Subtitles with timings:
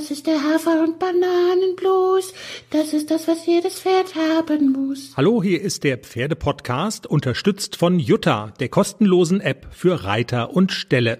[0.00, 2.32] Das ist der Hafer- und Bananenblues.
[2.70, 5.12] Das ist das, was jedes Pferd haben muss.
[5.14, 11.18] Hallo, hier ist der Pferdepodcast, unterstützt von Jutta, der kostenlosen App für Reiter und Ställe.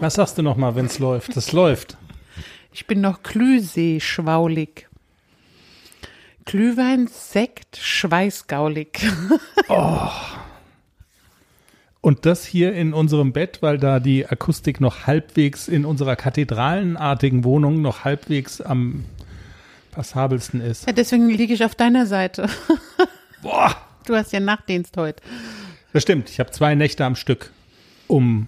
[0.00, 1.34] Was sagst du noch mal, wenn's läuft?
[1.34, 1.96] Das läuft.
[2.70, 4.88] Ich bin noch Glühsee-schwaulig.
[6.44, 9.06] Glühwein, Sekt, schweißgaulig.
[12.06, 17.42] Und das hier in unserem Bett, weil da die Akustik noch halbwegs in unserer kathedralenartigen
[17.42, 19.04] Wohnung noch halbwegs am
[19.90, 20.86] passabelsten ist.
[20.86, 22.48] Ja, deswegen liege ich auf deiner Seite.
[23.42, 23.74] Boah.
[24.06, 25.20] Du hast ja Nachtdienst heute.
[25.92, 26.30] Das stimmt.
[26.30, 27.50] Ich habe zwei Nächte am Stück,
[28.06, 28.46] um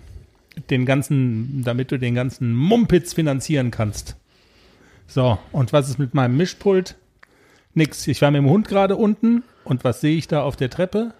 [0.70, 4.14] den ganzen, damit du den ganzen Mumpitz finanzieren kannst.
[5.08, 6.94] So, und was ist mit meinem Mischpult?
[7.74, 8.06] Nix.
[8.06, 11.12] Ich war mit dem Hund gerade unten und was sehe ich da auf der Treppe?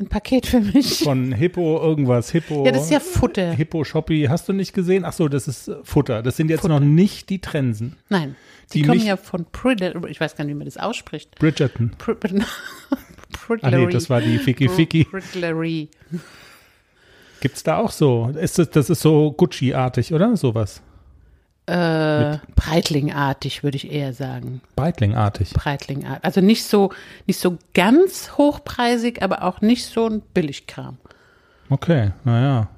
[0.00, 1.00] Ein Paket für mich.
[1.04, 2.30] Von Hippo irgendwas.
[2.30, 2.64] Hippo.
[2.64, 3.52] Ja, das ist ja Futter.
[3.52, 4.26] Hippo Shoppy.
[4.30, 5.04] Hast du nicht gesehen?
[5.04, 6.22] Ach so, das ist Futter.
[6.22, 7.96] Das sind jetzt noch nicht die Trensen.
[8.08, 8.34] Nein,
[8.72, 11.38] die, Die kommen ja von Prid ich weiß gar nicht, wie man das ausspricht.
[11.38, 11.92] Bridgerton.
[11.98, 12.16] Pr
[13.62, 15.04] Ah nee, das war die Ficky Ficky.
[15.04, 15.88] Pridlery.
[17.40, 18.32] Gibt's da auch so?
[18.40, 20.36] Ist das, das ist so Gucci-artig, oder?
[20.36, 20.82] Sowas.
[21.70, 24.60] Äh, Breitlingartig, würde ich eher sagen.
[24.76, 25.52] Breitling-artig.
[25.54, 26.24] Breitlingartig.
[26.24, 26.90] Also nicht so,
[27.26, 30.98] nicht so ganz hochpreisig, aber auch nicht so ein Billigkram.
[31.68, 32.68] Okay, naja.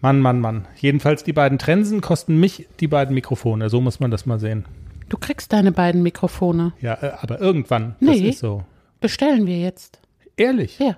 [0.00, 0.68] Mann, Mann, Mann.
[0.76, 3.68] Jedenfalls die beiden Trensen kosten mich die beiden Mikrofone.
[3.70, 4.64] So muss man das mal sehen.
[5.08, 6.72] Du kriegst deine beiden Mikrofone.
[6.80, 7.96] Ja, äh, aber irgendwann.
[8.00, 8.28] Das Nee.
[8.28, 8.62] ist so.
[9.00, 10.00] Bestellen wir jetzt.
[10.36, 10.78] Ehrlich.
[10.78, 10.96] Ja.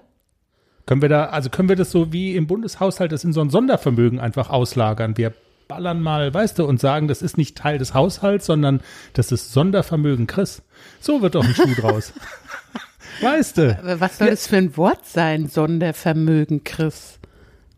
[0.84, 3.48] Können wir da, also können wir das so wie im Bundeshaushalt das in so ein
[3.48, 5.16] Sondervermögen einfach auslagern?
[5.16, 5.32] Wir
[5.70, 8.80] ballern mal, weißt du, und sagen, das ist nicht Teil des Haushalts, sondern
[9.12, 10.62] das ist Sondervermögen Chris.
[11.00, 12.12] So wird doch ein Schuh draus.
[13.22, 13.78] Weißt du?
[13.78, 17.18] Aber was soll das für ein Wort sein, Sondervermögen, Chris?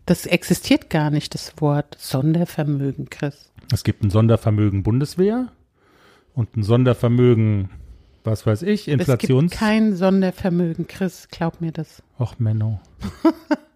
[0.07, 3.51] Das existiert gar nicht, das Wort Sondervermögen, Chris.
[3.73, 5.49] Es gibt ein Sondervermögen Bundeswehr
[6.35, 7.71] und ein Sondervermögen,
[8.25, 9.53] was weiß ich, Inflations.
[9.53, 12.03] Es gibt kein Sondervermögen, Chris, glaub mir das.
[12.21, 12.81] Och, Menno.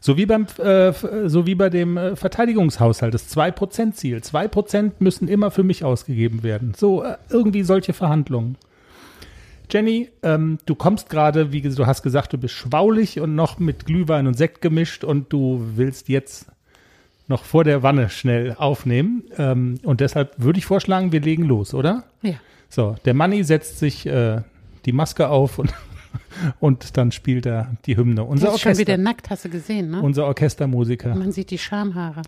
[0.00, 4.18] so wie beim, äh, f- so wie bei dem äh, Verteidigungshaushalt, das 2%-Ziel.
[4.18, 6.72] 2% müssen immer für mich ausgegeben werden.
[6.76, 8.56] So, äh, irgendwie solche Verhandlungen.
[9.70, 13.86] Jenny, ähm, du kommst gerade, wie du hast gesagt, du bist schwaulig und noch mit
[13.86, 16.46] Glühwein und Sekt gemischt und du willst jetzt
[17.28, 19.22] noch vor der Wanne schnell aufnehmen.
[19.38, 22.02] Ähm, und deshalb würde ich vorschlagen, wir legen los, oder?
[22.22, 22.34] Ja.
[22.68, 24.40] So, der Manni setzt sich äh,
[24.86, 25.72] die Maske auf und,
[26.60, 28.24] und dann spielt er die Hymne.
[28.24, 30.02] Unser Der ist schon wieder Orchester, nackt, hast du gesehen, ne?
[30.02, 31.14] unser Orchestermusiker.
[31.14, 32.22] Man sieht die Schamhaare.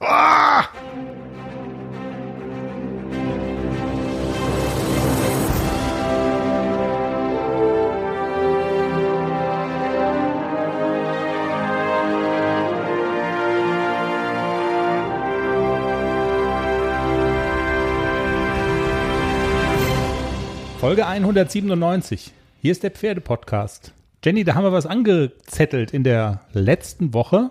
[20.82, 22.32] Folge 197.
[22.62, 23.92] Hier ist der Pferdepodcast.
[24.24, 27.50] Jenny, da haben wir was angezettelt in der letzten Woche.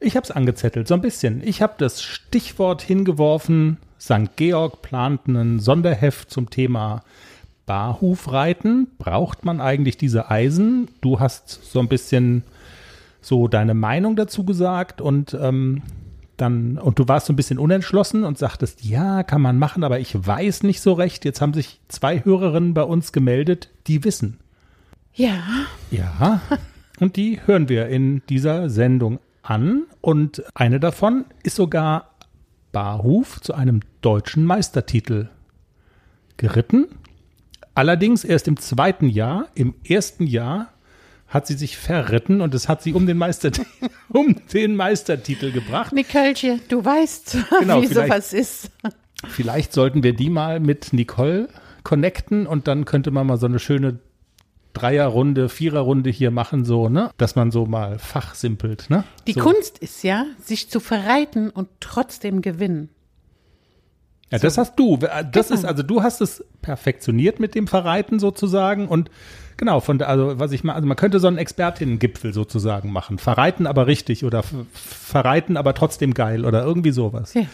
[0.00, 1.42] Ich habe es angezettelt, so ein bisschen.
[1.42, 3.78] Ich habe das Stichwort hingeworfen.
[3.98, 4.36] St.
[4.36, 7.04] Georg plant einen Sonderheft zum Thema
[7.64, 8.88] Barhufreiten.
[8.98, 10.90] Braucht man eigentlich diese Eisen?
[11.00, 12.44] Du hast so ein bisschen
[13.22, 15.80] so deine Meinung dazu gesagt und ähm,
[16.38, 20.00] dann, und du warst so ein bisschen unentschlossen und sagtest, ja, kann man machen, aber
[20.00, 21.24] ich weiß nicht so recht.
[21.24, 24.38] Jetzt haben sich zwei Hörerinnen bei uns gemeldet, die wissen.
[25.14, 25.42] Ja,
[25.90, 26.40] Ja,
[27.00, 29.84] und die hören wir in dieser Sendung an.
[30.00, 32.10] Und eine davon ist sogar
[32.72, 35.28] Barhuf zu einem deutschen Meistertitel
[36.36, 36.86] geritten.
[37.74, 39.48] Allerdings erst im zweiten Jahr.
[39.54, 40.72] Im ersten Jahr
[41.28, 43.50] hat sie sich verritten und es hat sie um den, Meister,
[44.08, 45.92] um den Meistertitel gebracht.
[45.92, 48.70] Nicolche, du weißt, Genau, wie sowas ist.
[49.26, 51.48] Vielleicht sollten wir die mal mit Nicole
[51.84, 53.98] connecten und dann könnte man mal so eine schöne
[54.72, 57.10] Dreierrunde, Viererrunde hier machen, so, ne?
[57.16, 59.04] Dass man so mal fachsimpelt, ne?
[59.26, 59.40] Die so.
[59.40, 62.90] Kunst ist ja, sich zu verreiten und trotzdem gewinnen.
[64.30, 64.98] Ja, das hast du.
[65.32, 69.10] Das ist, also du hast es perfektioniert mit dem Verreiten sozusagen und
[69.56, 73.18] genau, von also was ich mal, also man könnte so einen Expertinnen-Gipfel sozusagen machen.
[73.18, 74.42] Verreiten aber richtig oder
[74.72, 77.34] verreiten aber trotzdem geil oder irgendwie sowas.
[77.34, 77.46] Ja.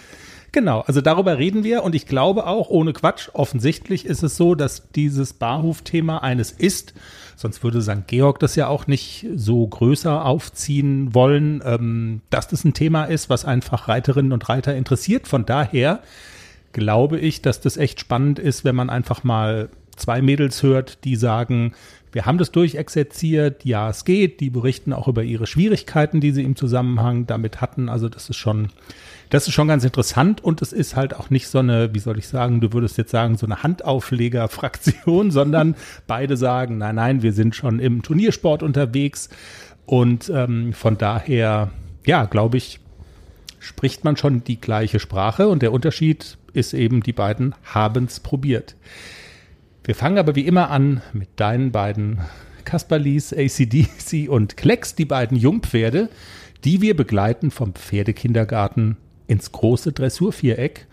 [0.55, 4.55] Genau, also darüber reden wir und ich glaube auch, ohne Quatsch, offensichtlich ist es so,
[4.55, 6.95] dass dieses Barhuf-Thema eines ist,
[7.35, 8.07] sonst würde St.
[8.07, 13.29] Georg das ja auch nicht so größer aufziehen wollen, ähm, dass das ein Thema ist,
[13.31, 15.27] was einfach Reiterinnen und Reiter interessiert.
[15.27, 16.03] Von daher
[16.75, 21.17] glaube ich, dass das echt spannend ist, wenn man einfach mal zwei Mädels hört, die
[21.17, 21.73] sagen,
[22.13, 26.45] wir haben das durchexerziert, ja, es geht, die berichten auch über ihre Schwierigkeiten, die sie
[26.45, 27.89] im Zusammenhang damit hatten.
[27.89, 28.69] Also das ist schon
[29.31, 30.45] Das ist schon ganz interessant.
[30.45, 33.11] Und es ist halt auch nicht so eine, wie soll ich sagen, du würdest jetzt
[33.11, 35.75] sagen, so eine Handaufleger-Fraktion, sondern
[36.07, 39.29] beide sagen, nein, nein, wir sind schon im Turniersport unterwegs.
[39.87, 41.71] Und ähm, von daher,
[42.07, 42.79] ja, glaube ich,
[43.59, 45.49] spricht man schon die gleiche Sprache.
[45.49, 48.77] Und der Unterschied ist eben, die beiden haben es probiert.
[49.85, 52.21] Wir fangen aber wie immer an mit deinen beiden
[52.65, 56.09] Kasperlis, ACDC und Klecks, die beiden Jungpferde,
[56.65, 58.97] die wir begleiten vom Pferdekindergarten
[59.27, 60.87] ins große Dressurviereck.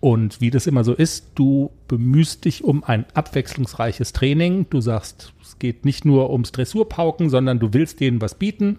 [0.00, 4.66] Und wie das immer so ist, du bemühst dich um ein abwechslungsreiches Training.
[4.68, 8.78] Du sagst, es geht nicht nur ums Dressurpauken, sondern du willst denen was bieten.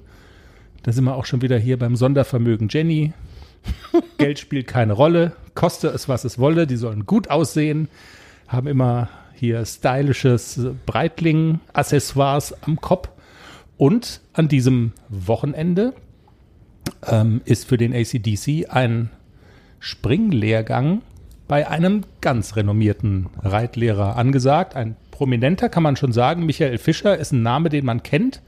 [0.84, 3.14] Da sind wir auch schon wieder hier beim Sondervermögen Jenny.
[4.18, 6.68] Geld spielt keine Rolle, koste es, was es wolle.
[6.68, 7.90] Die sollen gut aussehen,
[8.48, 13.10] haben immer hier stylisches Breitling-Accessoires am Kopf.
[13.78, 15.94] Und an diesem Wochenende
[17.06, 19.10] ähm, ist für den ACDC ein
[19.80, 21.02] Springlehrgang
[21.48, 24.76] bei einem ganz renommierten Reitlehrer angesagt.
[24.76, 26.46] Ein prominenter, kann man schon sagen.
[26.46, 28.42] Michael Fischer ist ein Name, den man kennt.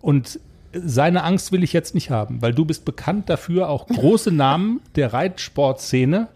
[0.00, 0.38] Und
[0.72, 4.80] seine Angst will ich jetzt nicht haben, weil du bist bekannt dafür, auch große Namen
[4.94, 6.28] der Reitsportszene.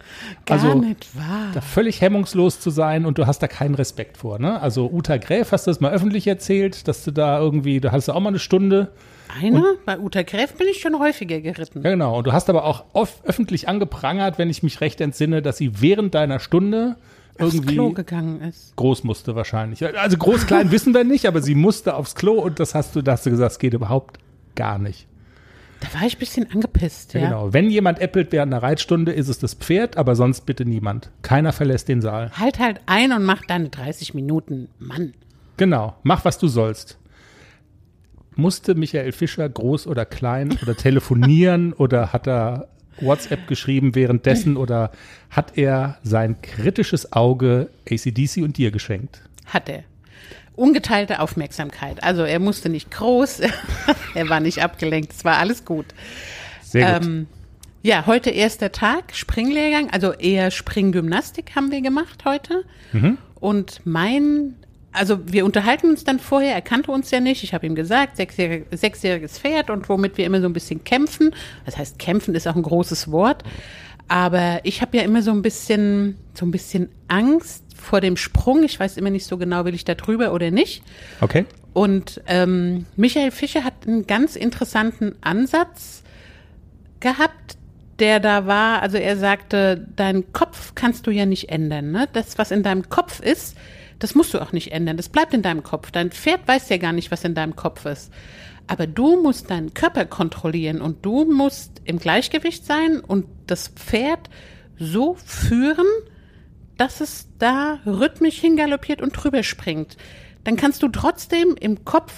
[0.47, 1.51] Gar also, nicht wahr.
[1.55, 4.39] Da völlig hemmungslos zu sein und du hast da keinen Respekt vor.
[4.39, 4.61] Ne?
[4.61, 8.09] Also Uta Gräf hast du das mal öffentlich erzählt, dass du da irgendwie, da hast
[8.09, 8.91] du auch mal eine Stunde.
[9.41, 9.75] Einer?
[9.85, 11.83] Bei Uta Gräf bin ich schon häufiger geritten.
[11.83, 12.19] Ja, genau.
[12.19, 15.81] Und du hast aber auch oft öffentlich angeprangert, wenn ich mich recht entsinne, dass sie
[15.81, 16.97] während deiner Stunde
[17.39, 18.77] Aufs irgendwie Klo gegangen ist.
[18.77, 19.85] groß musste wahrscheinlich.
[19.99, 23.03] Also groß, klein wissen wir nicht, aber sie musste aufs Klo und das hast du,
[23.03, 24.19] da hast du gesagt, es geht überhaupt
[24.55, 25.07] gar nicht.
[25.81, 27.21] Da war ich ein bisschen angepisst, ja.
[27.21, 27.27] Ja.
[27.27, 27.53] Genau.
[27.53, 31.11] Wenn jemand äppelt während einer Reitstunde, ist es das Pferd, aber sonst bitte niemand.
[31.23, 32.31] Keiner verlässt den Saal.
[32.33, 34.69] Halt halt ein und mach deine 30 Minuten.
[34.79, 35.13] Mann.
[35.57, 35.95] Genau.
[36.03, 36.99] Mach, was du sollst.
[38.37, 42.69] Musste Michael Fischer groß oder klein oder telefonieren oder hat er
[43.01, 44.91] WhatsApp geschrieben währenddessen oder
[45.31, 49.21] hat er sein kritisches Auge ACDC und dir geschenkt?
[49.47, 49.85] Hat er.
[50.57, 52.03] Ungeteilte Aufmerksamkeit.
[52.03, 53.41] Also er musste nicht groß,
[54.15, 55.87] er war nicht abgelenkt, es war alles gut.
[56.63, 57.07] Sehr gut.
[57.07, 57.27] Ähm,
[57.83, 62.65] ja, heute erster Tag, Springlehrgang, also eher Springgymnastik haben wir gemacht heute.
[63.41, 64.55] Und mein,
[64.91, 68.17] also wir unterhalten uns dann vorher, er kannte uns ja nicht, ich habe ihm gesagt,
[68.17, 71.35] sechsjährig, sechsjähriges Pferd und womit wir immer so ein bisschen kämpfen.
[71.67, 73.45] Das heißt, kämpfen ist auch ein großes Wort.
[74.09, 78.63] Aber ich habe ja immer so ein bisschen, so ein bisschen Angst vor dem Sprung.
[78.63, 80.83] Ich weiß immer nicht so genau, will ich da drüber oder nicht.
[81.21, 81.45] Okay.
[81.73, 86.03] Und ähm, Michael Fischer hat einen ganz interessanten Ansatz
[87.01, 87.57] gehabt,
[87.99, 88.81] der da war.
[88.81, 91.91] Also er sagte, deinen Kopf kannst du ja nicht ändern.
[91.91, 92.09] Ne?
[92.13, 93.57] Das, was in deinem Kopf ist,
[93.99, 94.97] das musst du auch nicht ändern.
[94.97, 95.91] Das bleibt in deinem Kopf.
[95.91, 98.13] Dein Pferd weiß ja gar nicht, was in deinem Kopf ist.
[98.67, 104.31] Aber du musst deinen Körper kontrollieren und du musst im Gleichgewicht sein und das Pferd
[104.79, 105.87] so führen,
[106.77, 109.97] dass es da rhythmisch hingaloppiert und drüber springt.
[110.45, 112.13] Dann kannst du trotzdem im Kopf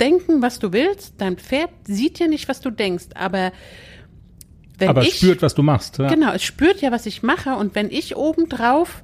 [0.00, 1.14] denken, was du willst.
[1.18, 3.52] Dein Pferd sieht ja nicht, was du denkst, aber
[4.78, 5.98] wenn aber es ich, spürt, was du machst.
[5.98, 6.08] Ja.
[6.08, 7.54] Genau, es spürt ja, was ich mache.
[7.56, 9.02] Und wenn ich obendrauf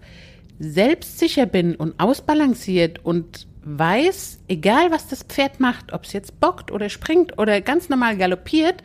[0.58, 6.72] selbstsicher bin und ausbalanciert und weiß, egal was das Pferd macht, ob es jetzt bockt
[6.72, 8.82] oder springt oder ganz normal galoppiert,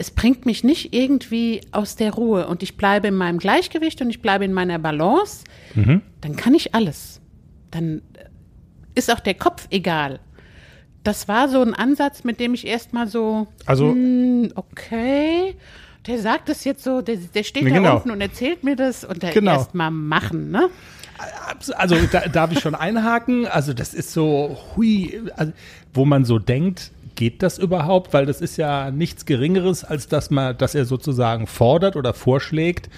[0.00, 4.08] es bringt mich nicht irgendwie aus der Ruhe und ich bleibe in meinem Gleichgewicht und
[4.08, 5.44] ich bleibe in meiner Balance,
[5.74, 7.20] dann kann ich alles.
[7.70, 8.00] Dann
[8.94, 10.18] ist auch der Kopf egal.
[11.04, 15.54] Das war so ein Ansatz, mit dem ich erstmal so, Also- hm, okay,
[16.06, 17.96] der sagt das jetzt so, der, der steht da Genau.
[17.96, 19.52] unten und erzählt mir das und der Genau.
[19.52, 20.70] erstmal machen, ne?
[21.76, 23.46] Also da, darf ich schon einhaken?
[23.46, 25.52] Also das ist so, hui, also,
[25.92, 28.14] wo man so denkt, geht das überhaupt?
[28.14, 32.88] Weil das ist ja nichts Geringeres, als dass man, dass er sozusagen fordert oder vorschlägt,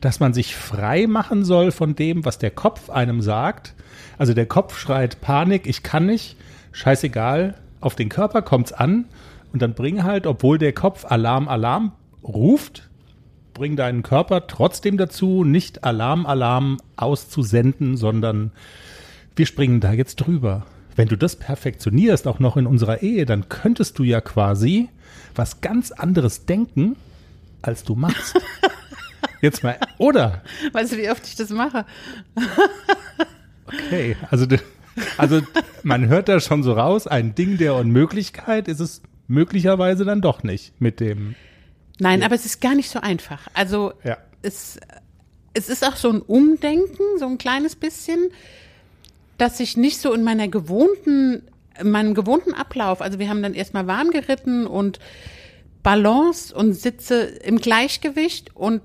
[0.00, 3.74] dass man sich frei machen soll von dem, was der Kopf einem sagt.
[4.18, 6.36] Also der Kopf schreit Panik, ich kann nicht,
[6.70, 9.06] scheißegal, auf den Körper kommt's an
[9.52, 11.90] und dann bring halt, obwohl der Kopf Alarm, Alarm
[12.22, 12.88] ruft,
[13.52, 18.52] bring deinen Körper trotzdem dazu, nicht Alarm, Alarm auszusenden, sondern
[19.34, 20.66] wir springen da jetzt drüber.
[20.96, 24.88] Wenn du das perfektionierst, auch noch in unserer Ehe, dann könntest du ja quasi
[25.34, 26.96] was ganz anderes denken,
[27.62, 28.34] als du machst.
[29.40, 30.42] Jetzt mal, oder?
[30.72, 31.84] Weißt du, wie oft ich das mache?
[33.66, 34.46] Okay, also,
[35.16, 35.40] also
[35.82, 40.42] man hört da schon so raus, ein Ding der Unmöglichkeit ist es möglicherweise dann doch
[40.42, 41.34] nicht mit dem.
[41.98, 43.48] Nein, aber es ist gar nicht so einfach.
[43.54, 44.18] Also Ja.
[44.42, 44.78] es,
[45.54, 48.30] es ist auch so ein Umdenken, so ein kleines bisschen,
[49.38, 51.42] dass ich nicht so in meiner gewohnten,
[51.80, 54.98] in meinem gewohnten Ablauf, also wir haben dann erstmal warm geritten und
[55.82, 58.82] Balance und sitze im Gleichgewicht und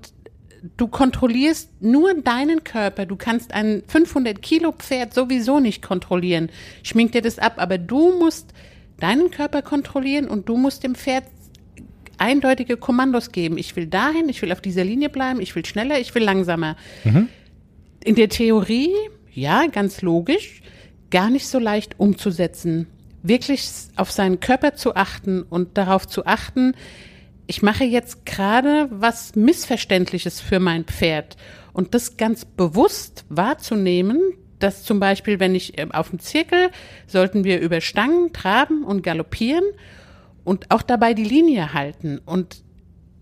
[0.76, 3.06] du kontrollierst nur deinen Körper.
[3.06, 6.50] Du kannst ein 500 Kilo Pferd sowieso nicht kontrollieren.
[6.82, 8.52] Schminkt dir das ab, aber du musst
[8.98, 11.24] deinen Körper kontrollieren und du musst dem Pferd
[12.18, 13.58] eindeutige Kommandos geben.
[13.58, 16.76] Ich will dahin, ich will auf dieser Linie bleiben, ich will schneller, ich will langsamer.
[17.04, 17.28] Mhm.
[18.02, 18.92] In der Theorie,
[19.32, 20.62] ja, ganz logisch,
[21.10, 22.86] gar nicht so leicht umzusetzen.
[23.22, 26.74] Wirklich auf seinen Körper zu achten und darauf zu achten,
[27.46, 31.36] ich mache jetzt gerade was Missverständliches für mein Pferd.
[31.72, 34.20] Und das ganz bewusst wahrzunehmen,
[34.58, 36.70] dass zum Beispiel, wenn ich äh, auf dem Zirkel,
[37.06, 39.64] sollten wir über Stangen traben und galoppieren
[40.44, 42.20] und auch dabei die Linie halten.
[42.24, 42.62] Und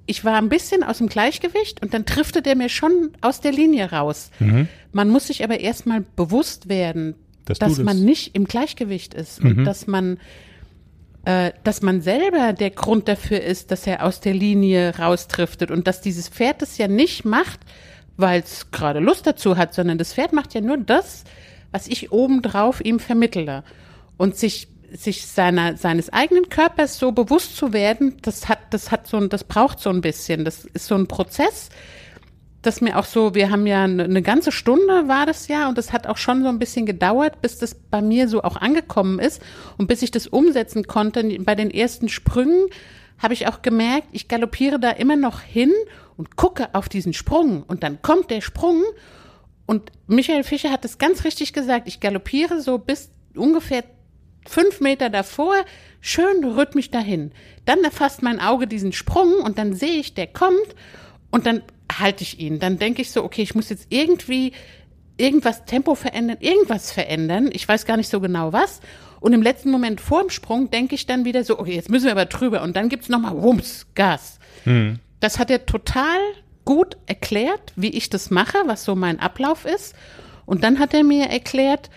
[0.06, 3.52] ich war ein bisschen aus dem Gleichgewicht und dann triffte der mir schon aus der
[3.52, 4.30] Linie raus.
[4.38, 4.68] Mhm.
[4.92, 9.50] Man muss sich aber erstmal bewusst werden, dass, dass man nicht im Gleichgewicht ist mhm.
[9.50, 10.18] und dass man
[11.24, 15.88] äh, dass man selber der Grund dafür ist, dass er aus der Linie raustriftet und
[15.88, 17.60] dass dieses Pferd es ja nicht macht,
[18.16, 21.24] weil es gerade Lust dazu hat, sondern das Pferd macht ja nur das,
[21.72, 23.64] was ich obendrauf ihm vermittle.
[24.16, 29.06] Und sich sich seiner, seines eigenen Körpers so bewusst zu werden, das hat, das hat
[29.06, 30.44] so ein, das braucht so ein bisschen.
[30.44, 31.70] Das ist so ein Prozess,
[32.62, 35.78] das mir auch so, wir haben ja eine, eine ganze Stunde war das ja und
[35.78, 39.18] das hat auch schon so ein bisschen gedauert, bis das bei mir so auch angekommen
[39.18, 39.40] ist
[39.78, 41.22] und bis ich das umsetzen konnte.
[41.40, 42.66] Bei den ersten Sprüngen
[43.18, 45.72] habe ich auch gemerkt, ich galoppiere da immer noch hin
[46.16, 48.82] und gucke auf diesen Sprung und dann kommt der Sprung
[49.66, 53.84] und Michael Fischer hat es ganz richtig gesagt, ich galoppiere so bis ungefähr
[54.46, 55.54] fünf Meter davor,
[56.00, 57.32] schön rhythmisch dahin.
[57.64, 60.74] Dann erfasst mein Auge diesen Sprung und dann sehe ich, der kommt
[61.30, 61.62] und dann
[61.92, 62.58] halte ich ihn.
[62.58, 64.52] Dann denke ich so, okay, ich muss jetzt irgendwie
[65.18, 67.50] irgendwas Tempo verändern, irgendwas verändern.
[67.52, 68.80] Ich weiß gar nicht so genau was.
[69.20, 72.04] Und im letzten Moment vor dem Sprung denke ich dann wieder so, okay, jetzt müssen
[72.04, 72.62] wir aber drüber.
[72.62, 74.38] Und dann gibt's nochmal Wumms, Gas.
[74.64, 74.98] Hm.
[75.20, 76.18] Das hat er total
[76.64, 79.94] gut erklärt, wie ich das mache, was so mein Ablauf ist.
[80.44, 81.90] Und dann hat er mir erklärt,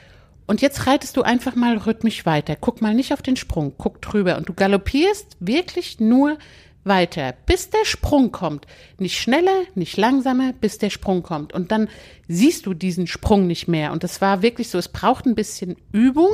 [0.50, 2.56] und jetzt reitest du einfach mal rhythmisch weiter.
[2.60, 4.36] Guck mal nicht auf den Sprung, guck drüber.
[4.36, 6.40] Und du galoppierst wirklich nur
[6.84, 8.66] weiter, bis der Sprung kommt.
[8.98, 11.54] Nicht schneller, nicht langsamer, bis der Sprung kommt.
[11.54, 11.88] Und dann
[12.28, 13.92] siehst du diesen Sprung nicht mehr.
[13.92, 16.32] Und das war wirklich so, es braucht ein bisschen Übung.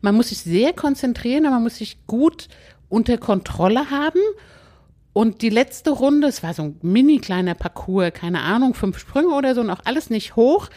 [0.00, 2.46] Man muss sich sehr konzentrieren, aber man muss sich gut
[2.88, 4.20] unter Kontrolle haben.
[5.12, 9.34] Und die letzte Runde, es war so ein mini kleiner Parcours, keine Ahnung, fünf Sprünge
[9.34, 10.68] oder so und auch alles nicht hoch.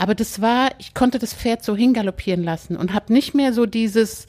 [0.00, 3.66] Aber das war, ich konnte das Pferd so hingaloppieren lassen und habe nicht mehr so
[3.66, 4.26] dieses,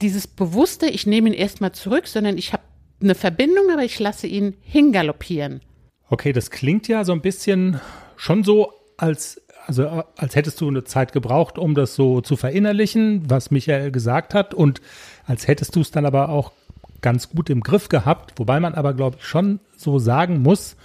[0.00, 2.62] dieses bewusste, ich nehme ihn erstmal zurück, sondern ich habe
[3.02, 5.60] eine Verbindung, aber ich lasse ihn hingaloppieren.
[6.08, 7.80] Okay, das klingt ja so ein bisschen
[8.16, 13.28] schon so, als, also, als hättest du eine Zeit gebraucht, um das so zu verinnerlichen,
[13.28, 14.80] was Michael gesagt hat, und
[15.26, 16.52] als hättest du es dann aber auch
[17.00, 20.76] ganz gut im Griff gehabt, wobei man aber, glaube ich, schon so sagen muss,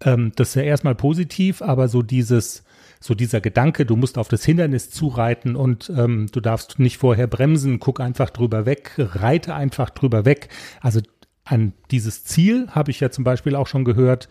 [0.00, 2.63] ähm, das ist ja erstmal positiv, aber so dieses,
[3.04, 7.26] so dieser Gedanke, du musst auf das Hindernis zureiten und ähm, du darfst nicht vorher
[7.26, 10.48] bremsen, guck einfach drüber weg, reite einfach drüber weg.
[10.80, 11.02] Also
[11.44, 14.30] an dieses Ziel habe ich ja zum Beispiel auch schon gehört,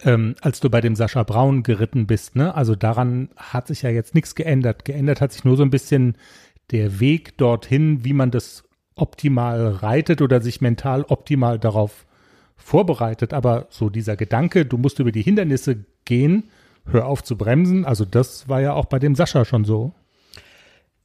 [0.00, 2.36] ähm, als du bei dem Sascha Braun geritten bist.
[2.36, 2.54] Ne?
[2.54, 4.86] Also daran hat sich ja jetzt nichts geändert.
[4.86, 6.16] Geändert hat sich nur so ein bisschen
[6.70, 12.06] der Weg dorthin, wie man das optimal reitet oder sich mental optimal darauf
[12.56, 13.34] vorbereitet.
[13.34, 16.44] Aber so dieser Gedanke, du musst über die Hindernisse gehen,
[16.90, 19.92] hör auf zu bremsen, also das war ja auch bei dem Sascha schon so.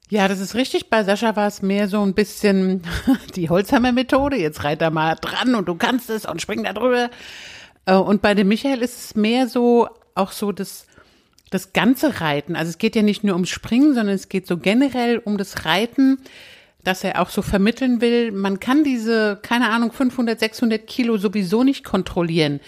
[0.09, 0.89] Ja, das ist richtig.
[0.89, 2.81] Bei Sascha war es mehr so ein bisschen
[3.35, 4.35] die Holzhammer-Methode.
[4.35, 7.09] Jetzt reit da mal dran und du kannst es und spring da drüber.
[7.85, 10.85] Äh, und bei dem Michael ist es mehr so, auch so das,
[11.49, 12.57] das ganze Reiten.
[12.57, 15.63] Also es geht ja nicht nur ums Springen, sondern es geht so generell um das
[15.63, 16.17] Reiten,
[16.83, 18.33] dass er auch so vermitteln will.
[18.33, 22.59] Man kann diese, keine Ahnung, 500, 600 Kilo sowieso nicht kontrollieren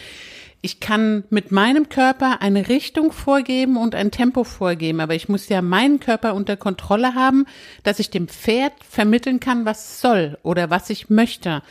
[0.66, 5.50] ich kann mit meinem Körper eine Richtung vorgeben und ein Tempo vorgeben, aber ich muss
[5.50, 7.46] ja meinen Körper unter Kontrolle haben,
[7.84, 11.64] dass ich dem Pferd vermitteln kann, was soll oder was ich möchte.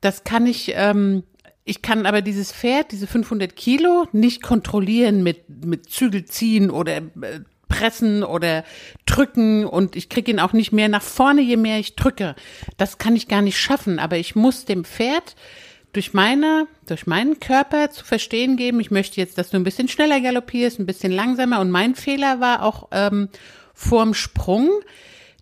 [0.00, 1.22] Das kann ich, ähm,
[1.64, 6.96] ich kann aber dieses Pferd, diese 500 Kilo, nicht kontrollieren mit, mit Zügel ziehen oder
[6.96, 8.64] äh, pressen oder
[9.06, 12.34] drücken und ich kriege ihn auch nicht mehr nach vorne, je mehr ich drücke.
[12.78, 15.36] Das kann ich gar nicht schaffen, aber ich muss dem Pferd
[15.92, 19.88] durch meine, durch meinen Körper zu verstehen geben, ich möchte jetzt, dass du ein bisschen
[19.88, 21.60] schneller galoppierst, ein bisschen langsamer.
[21.60, 23.28] Und mein Fehler war auch ähm,
[23.74, 24.70] vorm Sprung,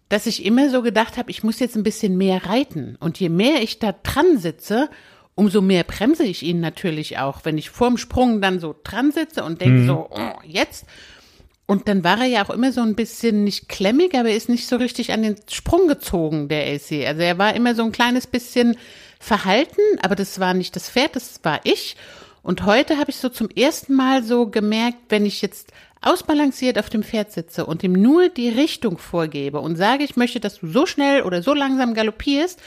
[0.09, 2.97] dass ich immer so gedacht habe, ich muss jetzt ein bisschen mehr reiten.
[3.01, 4.89] Und je mehr ich da dran sitze,
[5.35, 7.45] umso mehr bremse ich ihn natürlich auch.
[7.45, 9.87] Wenn ich vorm Sprung dann so dran sitze und denke mhm.
[9.87, 10.87] so, oh, jetzt.
[11.67, 14.69] Und dann war er ja auch immer so ein bisschen nicht klemmig, aber ist nicht
[14.69, 17.05] so richtig an den Sprung gezogen, der AC.
[17.07, 18.77] Also er war immer so ein kleines bisschen
[19.19, 21.97] verhalten, aber das war nicht das Pferd, das war ich.
[22.43, 26.89] Und heute habe ich so zum ersten Mal so gemerkt, wenn ich jetzt ausbalanciert auf
[26.89, 30.69] dem Pferd sitze und ihm nur die Richtung vorgebe und sage, ich möchte, dass du
[30.69, 32.61] so schnell oder so langsam galoppierst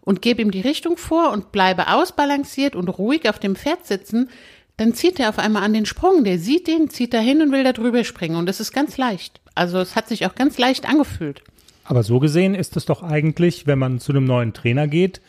[0.00, 4.30] und gebe ihm die Richtung vor und bleibe ausbalanciert und ruhig auf dem Pferd sitzen,
[4.76, 6.24] dann zieht er auf einmal an den Sprung.
[6.24, 8.36] Der sieht den, zieht dahin und will da drüber springen.
[8.36, 9.40] Und das ist ganz leicht.
[9.54, 11.42] Also es hat sich auch ganz leicht angefühlt.
[11.84, 15.20] Aber so gesehen ist es doch eigentlich, wenn man zu einem neuen Trainer geht,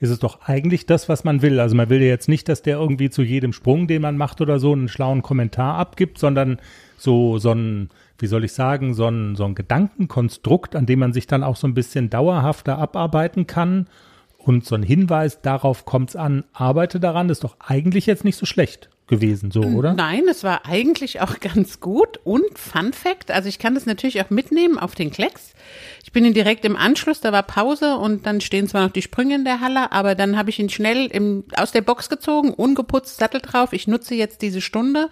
[0.00, 1.60] ist es doch eigentlich das, was man will.
[1.60, 4.40] Also man will ja jetzt nicht, dass der irgendwie zu jedem Sprung, den man macht
[4.40, 6.58] oder so, einen schlauen Kommentar abgibt, sondern
[6.96, 11.12] so, so ein, wie soll ich sagen, so ein, so ein Gedankenkonstrukt, an dem man
[11.12, 13.86] sich dann auch so ein bisschen dauerhafter abarbeiten kann.
[14.38, 18.36] Und so ein Hinweis, darauf kommt es an, arbeite daran, ist doch eigentlich jetzt nicht
[18.36, 19.92] so schlecht gewesen, so, oder?
[19.92, 22.18] Nein, es war eigentlich auch ganz gut.
[22.24, 25.52] Und Fun Fact, also ich kann das natürlich auch mitnehmen auf den Klecks.
[26.02, 29.02] Ich bin ihn direkt im Anschluss, da war Pause und dann stehen zwar noch die
[29.02, 32.52] Sprünge in der Halle, aber dann habe ich ihn schnell im, aus der Box gezogen,
[32.52, 33.72] ungeputzt, Sattel drauf.
[33.72, 35.10] Ich nutze jetzt diese Stunde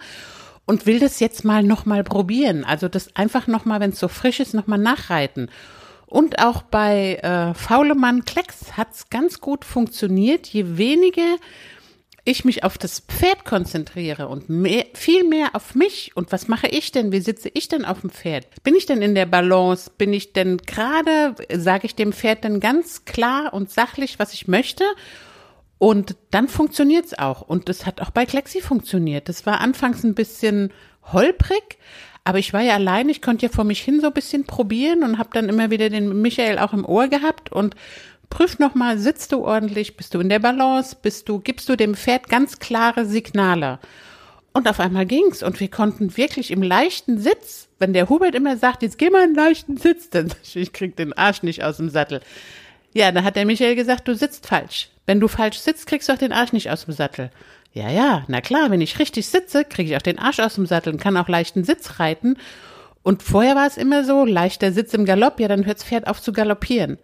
[0.65, 2.63] und will das jetzt mal nochmal probieren.
[2.63, 5.49] Also das einfach nochmal, wenn es so frisch ist, nochmal nachreiten.
[6.07, 10.47] Und auch bei äh, Faulemann Klecks hat's ganz gut funktioniert.
[10.47, 11.37] Je weniger
[12.25, 16.67] ich mich auf das Pferd konzentriere und mehr, viel mehr auf mich und was mache
[16.67, 17.11] ich denn?
[17.11, 18.47] Wie sitze ich denn auf dem Pferd?
[18.63, 19.91] Bin ich denn in der Balance?
[19.97, 24.47] Bin ich denn gerade, sage ich dem Pferd denn ganz klar und sachlich, was ich
[24.47, 24.85] möchte?
[25.79, 27.41] Und dann funktioniert's auch.
[27.41, 29.27] Und das hat auch bei Klexi funktioniert.
[29.27, 30.71] Das war anfangs ein bisschen
[31.11, 31.77] holprig,
[32.23, 35.03] aber ich war ja allein, ich konnte ja vor mich hin so ein bisschen probieren
[35.03, 37.75] und habe dann immer wieder den Michael auch im Ohr gehabt und
[38.29, 41.95] prüf nochmal, sitzt du ordentlich, bist du in der Balance, bist du, gibst du dem
[41.95, 43.79] Pferd ganz klare Signale.
[44.53, 48.55] Und auf einmal ging's und wir konnten wirklich im leichten Sitz, wenn der Hubert immer
[48.55, 51.77] sagt, jetzt geh mal in den leichten Sitz, dann ich krieg den Arsch nicht aus
[51.77, 52.21] dem Sattel.
[52.93, 54.89] Ja, dann hat der Michael gesagt, du sitzt falsch.
[55.07, 57.31] Wenn du falsch sitzt, kriegst du auch den Arsch nicht aus dem Sattel.
[57.73, 60.67] Ja, ja, na klar, wenn ich richtig sitze, kriege ich auch den Arsch aus dem
[60.67, 62.37] Sattel und kann auch leichten Sitz reiten.
[63.01, 66.07] Und vorher war es immer so, leichter Sitz im Galopp, ja, dann hört das Pferd
[66.07, 66.99] auf zu galoppieren.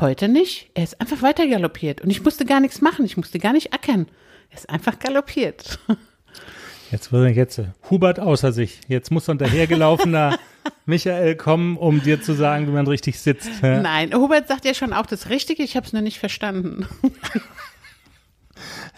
[0.00, 0.70] Heute nicht.
[0.74, 2.00] Er ist einfach weiter galoppiert.
[2.00, 3.04] Und ich musste gar nichts machen.
[3.04, 4.06] Ich musste gar nicht ackern.
[4.50, 5.78] Er ist einfach galoppiert.
[6.90, 8.80] Jetzt wird jetzt Hubert außer sich.
[8.86, 10.38] Jetzt muss ein dahergelaufener
[10.84, 13.48] Michael kommen, um dir zu sagen, wie man richtig sitzt.
[13.62, 15.62] Nein, Hubert sagt ja schon auch das Richtige.
[15.62, 16.86] Ich habe es nur nicht verstanden.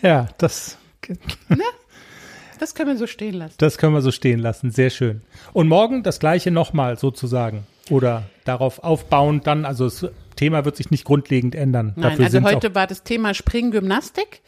[0.03, 0.77] ja, das.
[1.49, 1.63] Ne?
[2.59, 3.55] Das können wir so stehen lassen.
[3.59, 4.73] Das können wir so stehen lassen.
[4.73, 5.23] Sehr schön.
[5.53, 7.65] Und morgen das Gleiche nochmal sozusagen.
[7.91, 11.93] Oder darauf aufbauend dann, also das Thema wird sich nicht grundlegend ändern.
[11.97, 14.43] Nein, Dafür also heute war das Thema Springen, Gymnastik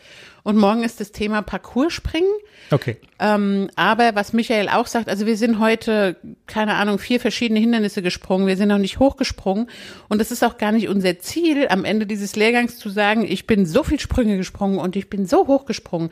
[0.46, 2.30] und morgen ist das Thema Parcourspringen.
[2.70, 2.98] Okay.
[3.18, 6.14] Ähm, aber was Michael auch sagt, also wir sind heute,
[6.46, 8.46] keine Ahnung, vier verschiedene Hindernisse gesprungen.
[8.46, 9.68] Wir sind noch nicht hochgesprungen.
[10.08, 13.48] Und es ist auch gar nicht unser Ziel, am Ende dieses Lehrgangs zu sagen, ich
[13.48, 16.10] bin so viel Sprünge gesprungen und ich bin so hochgesprungen.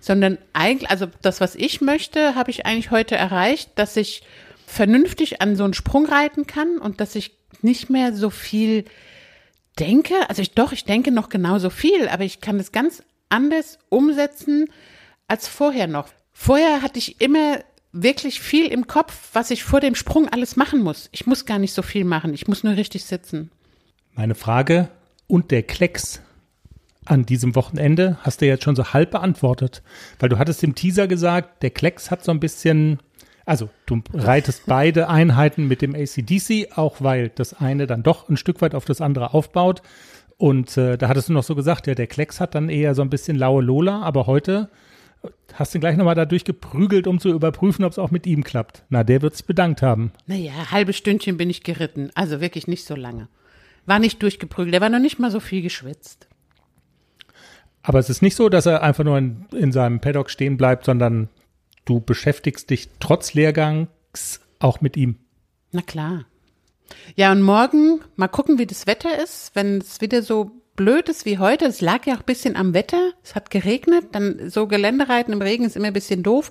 [0.00, 4.24] Sondern eigentlich, also das, was ich möchte, habe ich eigentlich heute erreicht, dass ich
[4.66, 7.30] vernünftig an so einen Sprung reiten kann und dass ich
[7.62, 8.86] nicht mehr so viel
[9.78, 10.14] denke.
[10.28, 14.66] Also ich doch, ich denke noch genauso viel, aber ich kann es ganz anders umsetzen
[15.26, 16.08] als vorher noch.
[16.32, 17.58] Vorher hatte ich immer
[17.92, 21.08] wirklich viel im Kopf, was ich vor dem Sprung alles machen muss.
[21.12, 23.50] Ich muss gar nicht so viel machen, ich muss nur richtig sitzen.
[24.14, 24.88] Meine Frage
[25.26, 26.20] und der Klecks
[27.04, 29.82] an diesem Wochenende hast du jetzt schon so halb beantwortet,
[30.18, 32.98] weil du hattest im Teaser gesagt, der Klecks hat so ein bisschen
[33.48, 38.36] also du reitest beide Einheiten mit dem ACDC, auch weil das eine dann doch ein
[38.36, 39.82] Stück weit auf das andere aufbaut.
[40.36, 43.02] Und äh, da hattest du noch so gesagt, ja, der Klecks hat dann eher so
[43.02, 44.68] ein bisschen laue Lola, aber heute
[45.54, 48.84] hast du gleich nochmal da durchgeprügelt, um zu überprüfen, ob es auch mit ihm klappt.
[48.90, 50.12] Na, der wird sich bedankt haben.
[50.26, 52.10] Naja, halbe Stündchen bin ich geritten.
[52.14, 53.28] Also wirklich nicht so lange.
[53.86, 56.28] War nicht durchgeprügelt, der war noch nicht mal so viel geschwitzt.
[57.82, 60.84] Aber es ist nicht so, dass er einfach nur in, in seinem Paddock stehen bleibt,
[60.84, 61.30] sondern
[61.88, 65.16] du beschäftigst dich trotz Lehrgangs auch mit ihm.
[65.72, 66.24] Na klar.
[67.16, 69.50] Ja, und morgen mal gucken, wie das Wetter ist.
[69.54, 72.72] Wenn es wieder so blöd ist wie heute, es lag ja auch ein bisschen am
[72.72, 76.50] Wetter, es hat geregnet, dann so Geländereiten im Regen ist immer ein bisschen doof.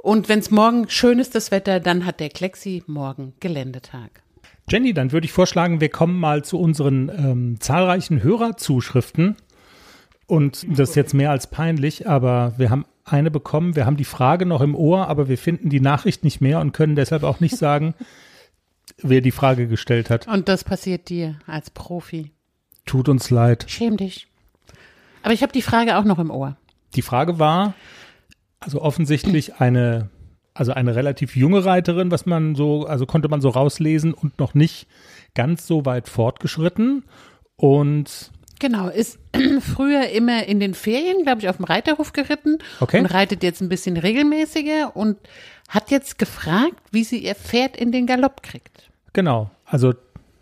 [0.00, 4.22] Und wenn es morgen schön ist, das Wetter, dann hat der Klexi morgen Geländetag.
[4.70, 9.36] Jenny, dann würde ich vorschlagen, wir kommen mal zu unseren ähm, zahlreichen Hörerzuschriften.
[10.26, 13.76] Und das ist jetzt mehr als peinlich, aber wir haben eine bekommen.
[13.76, 16.72] Wir haben die Frage noch im Ohr, aber wir finden die Nachricht nicht mehr und
[16.72, 17.94] können deshalb auch nicht sagen,
[19.02, 20.26] wer die Frage gestellt hat.
[20.26, 22.32] Und das passiert dir als Profi.
[22.86, 23.66] Tut uns leid.
[23.68, 24.28] Schäm dich.
[25.22, 26.56] Aber ich habe die Frage auch noch im Ohr.
[26.94, 27.74] Die Frage war,
[28.60, 30.08] also offensichtlich eine,
[30.54, 34.54] also eine relativ junge Reiterin, was man so, also konnte man so rauslesen und noch
[34.54, 34.86] nicht
[35.34, 37.04] ganz so weit fortgeschritten.
[37.56, 39.18] Und Genau, ist
[39.60, 43.00] früher immer in den Ferien, glaube ich, auf dem Reiterhof geritten Okay.
[43.00, 45.16] und reitet jetzt ein bisschen regelmäßiger und
[45.68, 48.90] hat jetzt gefragt, wie sie ihr Pferd in den Galopp kriegt.
[49.12, 49.50] Genau.
[49.64, 49.92] Also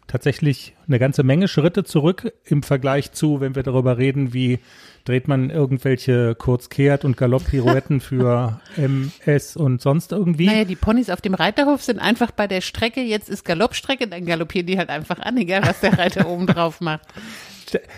[0.06, 4.60] tatsächlich eine ganze Menge Schritte zurück im Vergleich zu, wenn wir darüber reden, wie
[5.04, 10.46] dreht man irgendwelche Kurzkehrt- und Galopp-Pirouetten für MS und sonst irgendwie.
[10.46, 14.24] Naja, die Ponys auf dem Reiterhof sind einfach bei der Strecke, jetzt ist Galoppstrecke, dann
[14.26, 17.06] galoppieren die halt einfach an, egal was der Reiter oben drauf macht.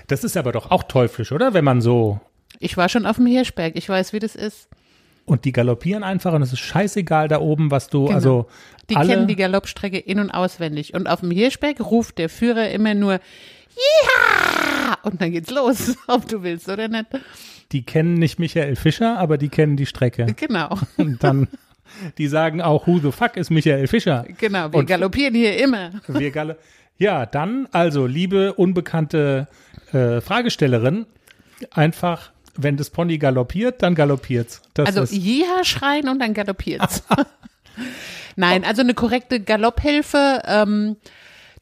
[0.06, 1.54] Das ist aber doch auch teuflisch, oder?
[1.54, 2.20] Wenn man so
[2.60, 4.68] Ich war schon auf dem Hirschberg, ich weiß, wie das ist.
[5.26, 8.14] und die galoppieren einfach und es ist scheißegal da oben, was du, Genau.
[8.14, 8.46] also
[8.88, 10.94] Die kennen die Galoppstrecke in- und auswendig.
[10.94, 13.20] Und auf dem Hirschberg ruft der Führer immer nur,
[13.98, 14.96] ja!
[15.02, 17.06] Und dann geht's los, ob du willst oder nicht.
[17.72, 20.26] die kennen nicht Michael Fischer, aber die kennen die Strecke.
[20.36, 21.48] Genau, Und dann,
[22.16, 24.24] die sagen auch, who the fuck ist Michael Fischer?
[24.38, 24.72] genau.
[24.72, 25.90] Wir Und- galoppieren hier immer.
[26.06, 26.56] Wir galle
[26.98, 29.46] ja, dann, also, liebe unbekannte
[29.92, 31.06] äh, Fragestellerin,
[31.70, 34.62] einfach, wenn das Pony galoppiert, dann galoppiert's.
[34.74, 37.04] Das Also Jiha schreien und dann galoppiert's.
[38.36, 40.96] Nein, also eine korrekte Galopphilfe, ähm,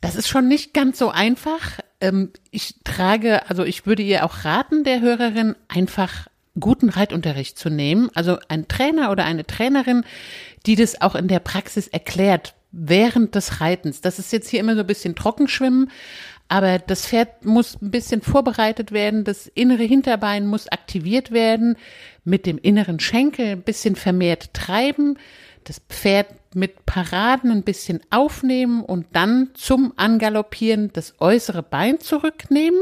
[0.00, 1.80] das ist schon nicht ganz so einfach.
[2.00, 7.68] Ähm, ich trage, also ich würde ihr auch raten, der Hörerin, einfach guten Reitunterricht zu
[7.68, 8.10] nehmen.
[8.14, 10.04] Also ein Trainer oder eine Trainerin,
[10.64, 14.00] die das auch in der Praxis erklärt während des Reitens.
[14.00, 15.90] Das ist jetzt hier immer so ein bisschen Trockenschwimmen,
[16.48, 21.76] aber das Pferd muss ein bisschen vorbereitet werden, das innere Hinterbein muss aktiviert werden,
[22.24, 25.18] mit dem inneren Schenkel ein bisschen vermehrt treiben,
[25.64, 32.80] das Pferd mit Paraden ein bisschen aufnehmen und dann zum Angaloppieren das äußere Bein zurücknehmen.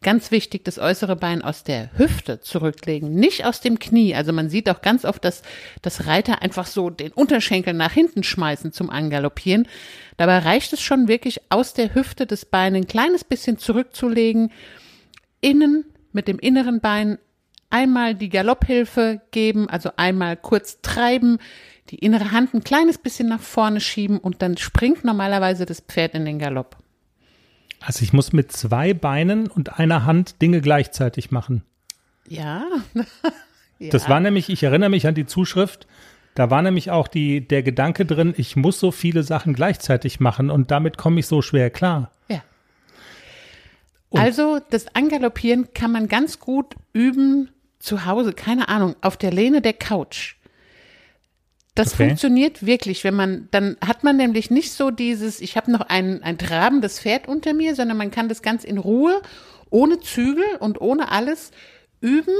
[0.00, 4.14] Ganz wichtig, das äußere Bein aus der Hüfte zurücklegen, nicht aus dem Knie.
[4.14, 5.42] Also man sieht auch ganz oft, dass
[5.82, 9.68] das Reiter einfach so den Unterschenkel nach hinten schmeißen zum Angaloppieren.
[10.16, 14.50] Dabei reicht es schon wirklich aus der Hüfte das Bein ein kleines bisschen zurückzulegen,
[15.42, 17.18] innen mit dem inneren Bein
[17.68, 21.38] einmal die Galopphilfe geben, also einmal kurz treiben,
[21.92, 26.14] die innere Hand ein kleines bisschen nach vorne schieben und dann springt normalerweise das Pferd
[26.14, 26.76] in den Galopp.
[27.80, 31.62] also ich muss mit zwei Beinen und einer Hand Dinge gleichzeitig machen.
[32.28, 32.64] Ja.
[33.78, 33.90] ja.
[33.90, 35.86] Das war nämlich, ich erinnere mich an die Zuschrift,
[36.34, 40.48] da war nämlich auch die, der Gedanke drin, ich muss so viele Sachen gleichzeitig machen
[40.50, 42.10] und damit komme ich so schwer klar.
[42.28, 42.42] Ja.
[44.08, 49.30] Und- Also das Angaloppieren kann man ganz gut üben zu Hause, keine Ahnung, auf der
[49.32, 50.36] Lehne der Couch.
[51.74, 52.08] Das Okay.
[52.08, 56.22] funktioniert wirklich, wenn man, dann hat man nämlich nicht so dieses, ich habe noch ein,
[56.22, 59.22] ein trabendes Pferd unter mir, sondern man kann das ganz in Ruhe,
[59.70, 61.50] ohne Zügel und ohne alles
[62.02, 62.34] üben,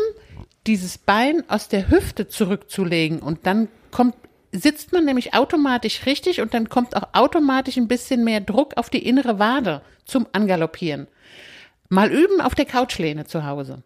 [0.66, 4.14] dieses Bein aus der Hüfte zurückzulegen und dann kommt,
[4.52, 8.90] sitzt man nämlich automatisch richtig und dann kommt auch automatisch ein bisschen mehr Druck auf
[8.90, 11.06] die innere Wade zum Angaloppieren.
[11.88, 13.82] Mal üben auf der Couchlehne zu Hause.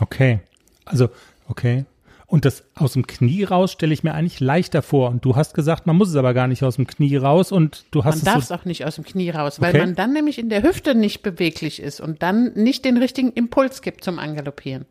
[0.00, 0.40] Okay.
[0.84, 1.08] Also,
[1.48, 1.84] okay.
[2.30, 5.08] Und das aus dem Knie raus stelle ich mir eigentlich leichter vor.
[5.08, 7.86] Und du hast gesagt, man muss es aber gar nicht aus dem Knie raus und
[7.90, 9.78] du hast Man darf es so, auch nicht aus dem Knie raus, weil Okay.
[9.80, 13.80] man dann nämlich in der Hüfte nicht beweglich ist und dann nicht den richtigen Impuls
[13.80, 14.84] gibt zum Angaloppieren.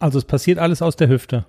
[0.00, 1.46] also es passiert alles aus der Hüfte.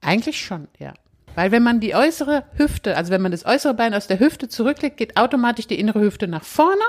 [0.00, 0.94] Eigentlich schon, ja.
[1.36, 4.48] Weil wenn man die äußere Hüfte, also wenn man das äußere Bein aus der Hüfte
[4.48, 6.82] zurücklegt, geht automatisch die innere Hüfte nach vorne.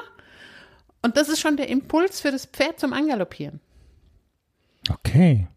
[1.03, 3.59] Und das ist schon der Impuls für das Pferd zum Angaloppieren.
[4.89, 5.47] Okay.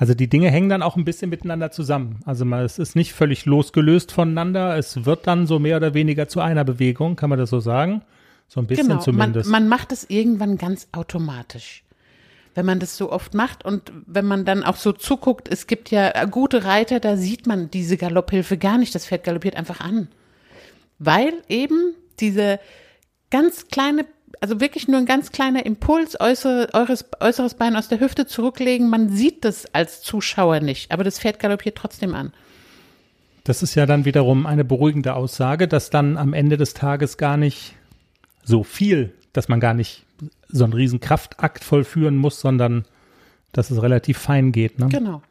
[0.00, 2.20] Also die Dinge hängen dann auch ein bisschen miteinander zusammen.
[2.24, 4.78] Also man, es ist nicht völlig losgelöst voneinander.
[4.78, 8.00] Es wird dann so mehr oder weniger zu einer Bewegung, kann man das so sagen?
[8.48, 9.50] So ein bisschen Genau, man, zumindest.
[9.50, 11.84] man macht es irgendwann ganz automatisch.
[12.54, 15.90] Wenn man das so oft macht und wenn man dann auch so zuguckt, es gibt
[15.90, 18.94] ja gute Reiter, da sieht man diese Galopphilfe gar nicht.
[18.94, 20.08] Das Pferd galoppiert einfach an.
[20.98, 22.58] Weil eben diese
[23.30, 24.06] ganz kleine,
[24.40, 28.88] also wirklich nur ein ganz kleiner Impuls, äußere, eures, äußeres Bein aus der Hüfte zurücklegen,
[28.88, 32.32] man sieht das als Zuschauer nicht, aber das Pferd galoppiert trotzdem an.
[33.44, 37.36] Das ist ja dann wiederum eine beruhigende Aussage, dass dann am Ende des Tages gar
[37.36, 37.74] nicht
[38.42, 40.04] so viel, dass man gar nicht
[40.48, 42.84] so einen riesen Kraftakt vollführen muss, sondern
[43.52, 44.78] dass es relativ fein geht.
[44.78, 44.88] Ne?
[44.88, 45.22] Genau.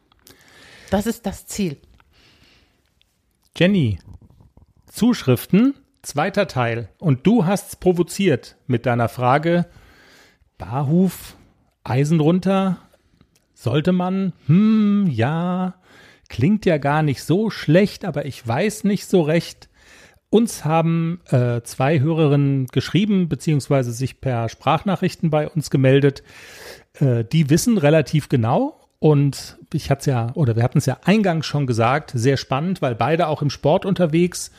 [0.90, 1.76] Das ist das Ziel.
[3.56, 3.98] Jenny,
[4.86, 6.88] Zuschriften, zweiter Teil.
[6.98, 9.66] Und du hast's provoziert mit deiner Frage,
[10.58, 11.36] Barhuf,
[11.84, 12.78] Eisen runter,
[13.54, 14.32] sollte man?
[14.46, 15.74] Hm, ja,
[16.28, 19.68] klingt ja gar nicht so schlecht, aber ich weiß nicht so recht.
[20.30, 26.22] Uns haben äh, zwei Hörerinnen geschrieben, beziehungsweise sich per Sprachnachrichten bei uns gemeldet.
[26.94, 28.80] Äh, die wissen relativ genau.
[29.00, 32.80] Und ich hatte es ja, oder wir hatten es ja eingangs schon gesagt, sehr spannend,
[32.80, 34.52] weil beide auch im Sport unterwegs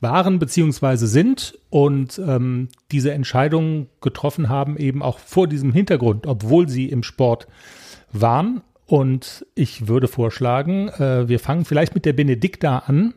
[0.00, 6.68] waren beziehungsweise sind und ähm, diese Entscheidung getroffen haben, eben auch vor diesem Hintergrund, obwohl
[6.68, 7.46] sie im Sport
[8.12, 8.62] waren.
[8.84, 13.14] Und ich würde vorschlagen, äh, wir fangen vielleicht mit der Benedikta an.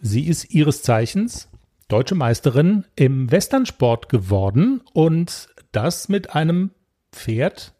[0.00, 1.48] Sie ist ihres Zeichens
[1.88, 6.70] deutsche Meisterin im Westernsport geworden und das mit einem
[7.12, 7.74] Pferd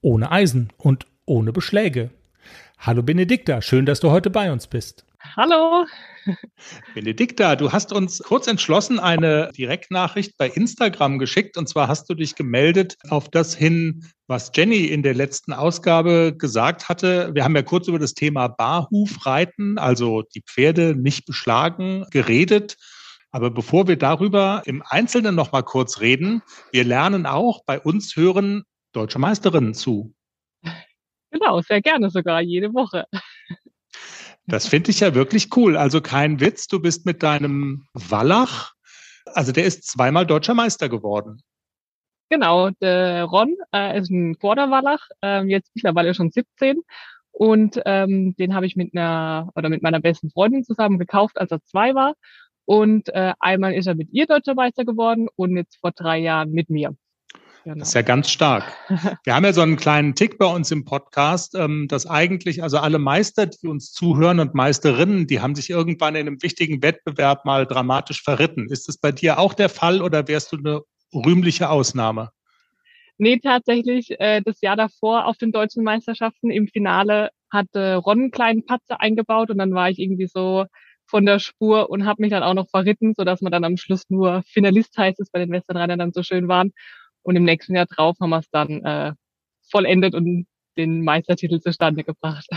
[0.00, 2.10] ohne Eisen und ohne Beschläge.
[2.78, 5.06] Hallo Benedikta, schön, dass du heute bei uns bist.
[5.36, 5.86] Hallo.
[6.94, 12.14] Benedikta, du hast uns kurz entschlossen eine Direktnachricht bei Instagram geschickt und zwar hast du
[12.14, 17.30] dich gemeldet auf das hin, was Jenny in der letzten Ausgabe gesagt hatte.
[17.34, 22.76] Wir haben ja kurz über das Thema Barhufreiten, also die Pferde nicht beschlagen, geredet.
[23.30, 28.14] Aber bevor wir darüber im Einzelnen noch mal kurz reden, wir lernen auch bei uns
[28.16, 30.14] hören deutsche Meisterinnen zu.
[31.30, 33.06] Genau, sehr gerne sogar jede Woche.
[34.46, 35.76] Das finde ich ja wirklich cool.
[35.76, 38.72] Also kein Witz, du bist mit deinem Wallach,
[39.26, 41.40] also der ist zweimal deutscher Meister geworden.
[42.28, 46.82] Genau, der Ron äh, ist ein Quarterwallach, äh, jetzt mittlerweile schon 17.
[47.30, 51.50] Und ähm, den habe ich mit einer oder mit meiner besten Freundin zusammen gekauft, als
[51.50, 52.14] er zwei war.
[52.64, 56.52] Und äh, einmal ist er mit ihr deutscher Meister geworden und jetzt vor drei Jahren
[56.52, 56.94] mit mir.
[57.64, 57.78] Genau.
[57.78, 58.64] Das ist ja ganz stark.
[59.24, 62.78] Wir haben ja so einen kleinen Tick bei uns im Podcast, ähm, dass eigentlich, also
[62.78, 67.44] alle Meister, die uns zuhören und Meisterinnen, die haben sich irgendwann in einem wichtigen Wettbewerb
[67.44, 68.68] mal dramatisch verritten.
[68.68, 70.82] Ist das bei dir auch der Fall oder wärst du eine
[71.14, 72.30] rühmliche Ausnahme?
[73.18, 78.30] Nee, tatsächlich, äh, das Jahr davor auf den deutschen Meisterschaften im Finale hatte Ron einen
[78.32, 80.66] kleinen Patzer eingebaut und dann war ich irgendwie so
[81.06, 84.08] von der Spur und habe mich dann auch noch verritten, sodass man dann am Schluss
[84.08, 86.72] nur Finalist heißt es bei den Westernreitern dann so schön waren.
[87.22, 89.12] Und im nächsten Jahr drauf haben wir es dann äh,
[89.70, 92.48] vollendet und den Meistertitel zustande gebracht.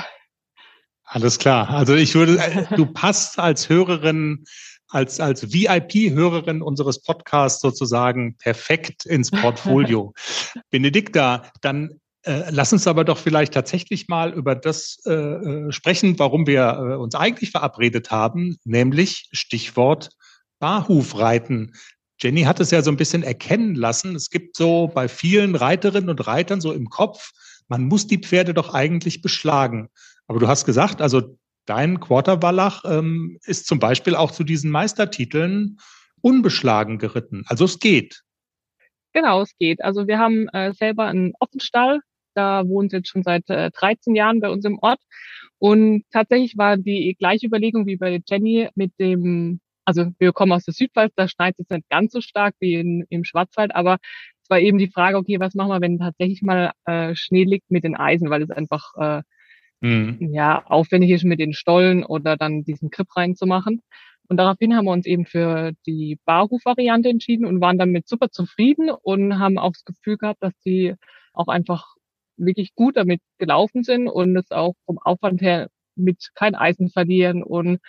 [1.03, 1.69] Alles klar.
[1.69, 4.43] Also ich würde, äh, du passt als Hörerin,
[4.87, 10.13] als, als VIP-Hörerin unseres Podcasts sozusagen perfekt ins Portfolio.
[10.71, 16.17] Benedikta, dann äh, lass uns aber doch vielleicht tatsächlich mal über das äh, äh sprechen,
[16.17, 20.09] warum wir äh, uns eigentlich verabredet haben, nämlich Stichwort
[20.59, 21.75] Barhufreiten.
[22.19, 24.15] Jenny hat es ja so ein bisschen erkennen lassen.
[24.15, 27.31] Es gibt so bei vielen Reiterinnen und Reitern so im Kopf,
[27.67, 29.89] man muss die Pferde doch eigentlich beschlagen.
[30.27, 35.77] Aber du hast gesagt, also dein Quarterwallach ähm, ist zum Beispiel auch zu diesen Meistertiteln
[36.21, 37.43] unbeschlagen geritten.
[37.47, 38.21] Also es geht.
[39.13, 39.83] Genau, es geht.
[39.83, 42.01] Also wir haben äh, selber einen Offenstall.
[42.33, 44.99] Da sie jetzt schon seit äh, 13 Jahren bei uns im Ort.
[45.57, 50.65] Und tatsächlich war die gleiche Überlegung wie bei Jenny mit dem also wir kommen aus
[50.65, 53.97] der Südpfalz, da schneit es nicht ganz so stark wie in, im Schwarzwald, aber
[54.43, 57.71] es war eben die Frage, okay, was machen wir, wenn tatsächlich mal äh, Schnee liegt
[57.71, 59.21] mit den Eisen, weil es einfach äh,
[59.81, 60.17] mhm.
[60.33, 63.81] ja aufwendig ist, mit den Stollen oder dann diesen Grip reinzumachen.
[64.27, 68.89] Und daraufhin haben wir uns eben für die Barhuf-Variante entschieden und waren damit super zufrieden
[68.89, 70.95] und haben auch das Gefühl gehabt, dass die
[71.33, 71.95] auch einfach
[72.37, 77.43] wirklich gut damit gelaufen sind und es auch vom Aufwand her mit kein Eisen verlieren
[77.43, 77.79] und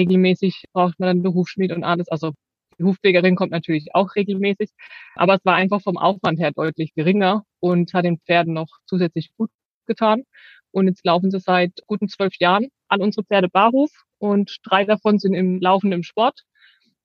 [0.00, 2.08] regelmäßig braucht man dann Berufsschmied und alles.
[2.08, 2.32] Also
[2.78, 4.70] die Hufpflegerin kommt natürlich auch regelmäßig,
[5.14, 9.30] aber es war einfach vom Aufwand her deutlich geringer und hat den Pferden noch zusätzlich
[9.36, 9.50] gut
[9.86, 10.24] getan.
[10.72, 15.18] Und jetzt laufen sie seit guten zwölf Jahren an unsere Pferde Barhof und drei davon
[15.18, 16.44] sind im laufenden Sport.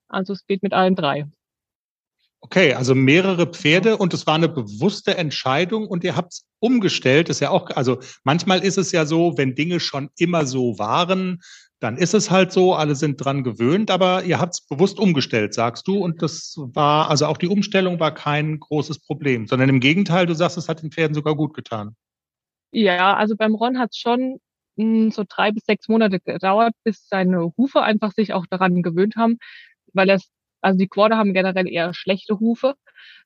[0.08, 1.26] Also es geht mit allen drei.
[2.46, 7.28] Okay, also mehrere Pferde und es war eine bewusste Entscheidung und ihr habt es umgestellt.
[7.28, 11.42] Ist ja auch, also manchmal ist es ja so, wenn Dinge schon immer so waren,
[11.86, 15.54] dann ist es halt so, alle sind dran gewöhnt, aber ihr habt es bewusst umgestellt,
[15.54, 16.00] sagst du.
[16.00, 20.34] Und das war, also auch die Umstellung war kein großes Problem, sondern im Gegenteil, du
[20.34, 21.96] sagst, es hat den Pferden sogar gut getan.
[22.72, 24.40] Ja, also beim Ron hat es schon
[24.78, 28.82] mh, hm, so drei bis sechs Monate gedauert, bis seine Hufe einfach sich auch daran
[28.82, 29.38] gewöhnt haben,
[29.94, 32.74] weil es, also die Quader haben generell eher schlechte Hufe,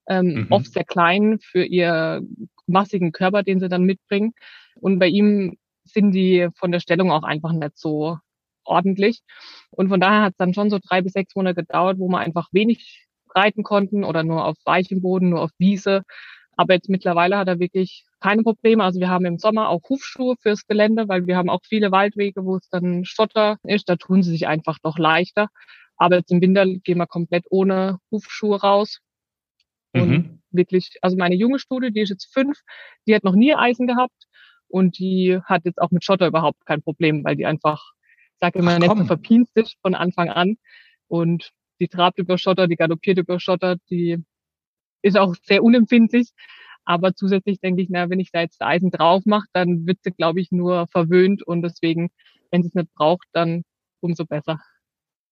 [0.10, 0.48] ähm, mhm.
[0.50, 2.24] oft sehr klein für ihr
[2.68, 4.34] massigen Körper, den sie dann mitbringen.
[4.82, 8.18] Und bei ihm sind die von der Stellung auch einfach nicht so
[8.70, 9.22] ordentlich.
[9.72, 12.20] Und von daher hat es dann schon so drei bis sechs Monate gedauert, wo wir
[12.20, 16.04] einfach wenig reiten konnten oder nur auf weichem Boden, nur auf Wiese.
[16.56, 18.84] Aber jetzt mittlerweile hat er wirklich keine Probleme.
[18.84, 22.44] Also wir haben im Sommer auch Hufschuhe fürs Gelände, weil wir haben auch viele Waldwege,
[22.44, 23.88] wo es dann Schotter ist.
[23.88, 25.48] Da tun sie sich einfach doch leichter.
[25.96, 29.00] Aber jetzt im Winter gehen wir komplett ohne Hufschuhe raus.
[29.94, 30.42] Und mhm.
[30.52, 32.60] wirklich, also meine junge Studie, die ist jetzt fünf,
[33.08, 34.28] die hat noch nie Eisen gehabt
[34.68, 37.92] und die hat jetzt auch mit Schotter überhaupt kein Problem, weil die einfach
[38.40, 40.58] sage immer, so verpinst ist von Anfang an.
[41.08, 44.18] Und die trabt über Schotter, die galoppiert über Schotter, die
[45.02, 46.32] ist auch sehr unempfindlich.
[46.86, 50.12] Aber zusätzlich denke ich, na, wenn ich da jetzt Eisen drauf mache, dann wird sie,
[50.12, 52.10] glaube ich, nur verwöhnt und deswegen,
[52.52, 53.64] wenn sie es nicht braucht, dann
[54.00, 54.60] umso besser.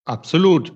[0.04, 0.72] Absolut.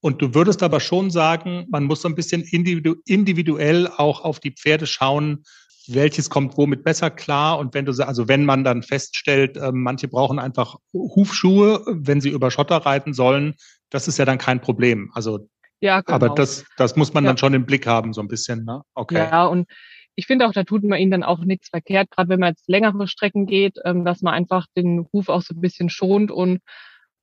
[0.00, 4.40] Und du würdest aber schon sagen, man muss so ein bisschen individu individuell auch auf
[4.40, 5.44] die Pferde schauen,
[5.94, 7.58] welches kommt womit besser klar.
[7.58, 12.30] Und wenn du, also wenn man dann feststellt, äh, manche brauchen einfach Hufschuhe, wenn sie
[12.30, 13.54] über Schotter reiten sollen,
[13.90, 15.10] das ist ja dann kein Problem.
[15.14, 15.48] Also,
[15.80, 16.14] ja, genau.
[16.14, 17.30] aber das, das muss man ja.
[17.30, 18.82] dann schon im Blick haben, so ein bisschen, ne?
[18.94, 19.28] Okay.
[19.30, 19.68] Ja, und
[20.14, 22.68] ich finde auch, da tut man ihnen dann auch nichts verkehrt, gerade wenn man jetzt
[22.68, 26.60] längere Strecken geht, ähm, dass man einfach den Huf auch so ein bisschen schont und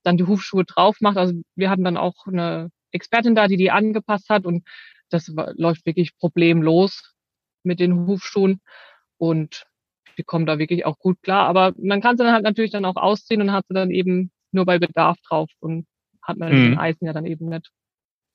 [0.04, 1.18] dann die Hufschuhe drauf macht.
[1.18, 4.66] Also wir hatten dann auch eine Expertin da, die die angepasst hat und
[5.10, 7.17] das läuft wirklich problemlos
[7.64, 8.62] mit den Hufschuhen
[9.18, 9.66] und
[10.18, 11.48] die kommen da wirklich auch gut klar.
[11.48, 14.32] Aber man kann sie dann halt natürlich dann auch ausziehen und hat sie dann eben
[14.52, 15.86] nur bei Bedarf drauf und
[16.22, 16.64] hat man mhm.
[16.64, 17.70] den Eisen ja dann eben nicht.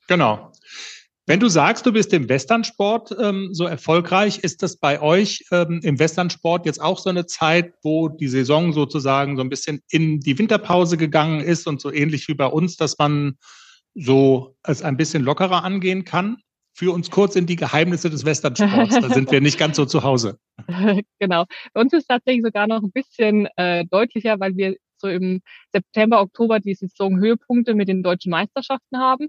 [0.09, 0.53] Genau.
[1.27, 5.81] Wenn du sagst, du bist im Westernsport ähm, so erfolgreich, ist das bei euch ähm,
[5.83, 10.19] im Westernsport jetzt auch so eine Zeit, wo die Saison sozusagen so ein bisschen in
[10.19, 13.39] die Winterpause gegangen ist und so ähnlich wie bei uns, dass man
[13.95, 16.39] so es ein bisschen lockerer angehen kann?
[16.75, 19.01] Führ uns kurz in die Geheimnisse des Westernsports.
[19.01, 20.39] Da sind wir nicht ganz so zu Hause.
[21.19, 21.45] genau.
[21.75, 26.21] Bei uns ist tatsächlich sogar noch ein bisschen äh, deutlicher, weil wir so im September,
[26.23, 29.29] Oktober die Saisonhöhepunkte mit den deutschen Meisterschaften haben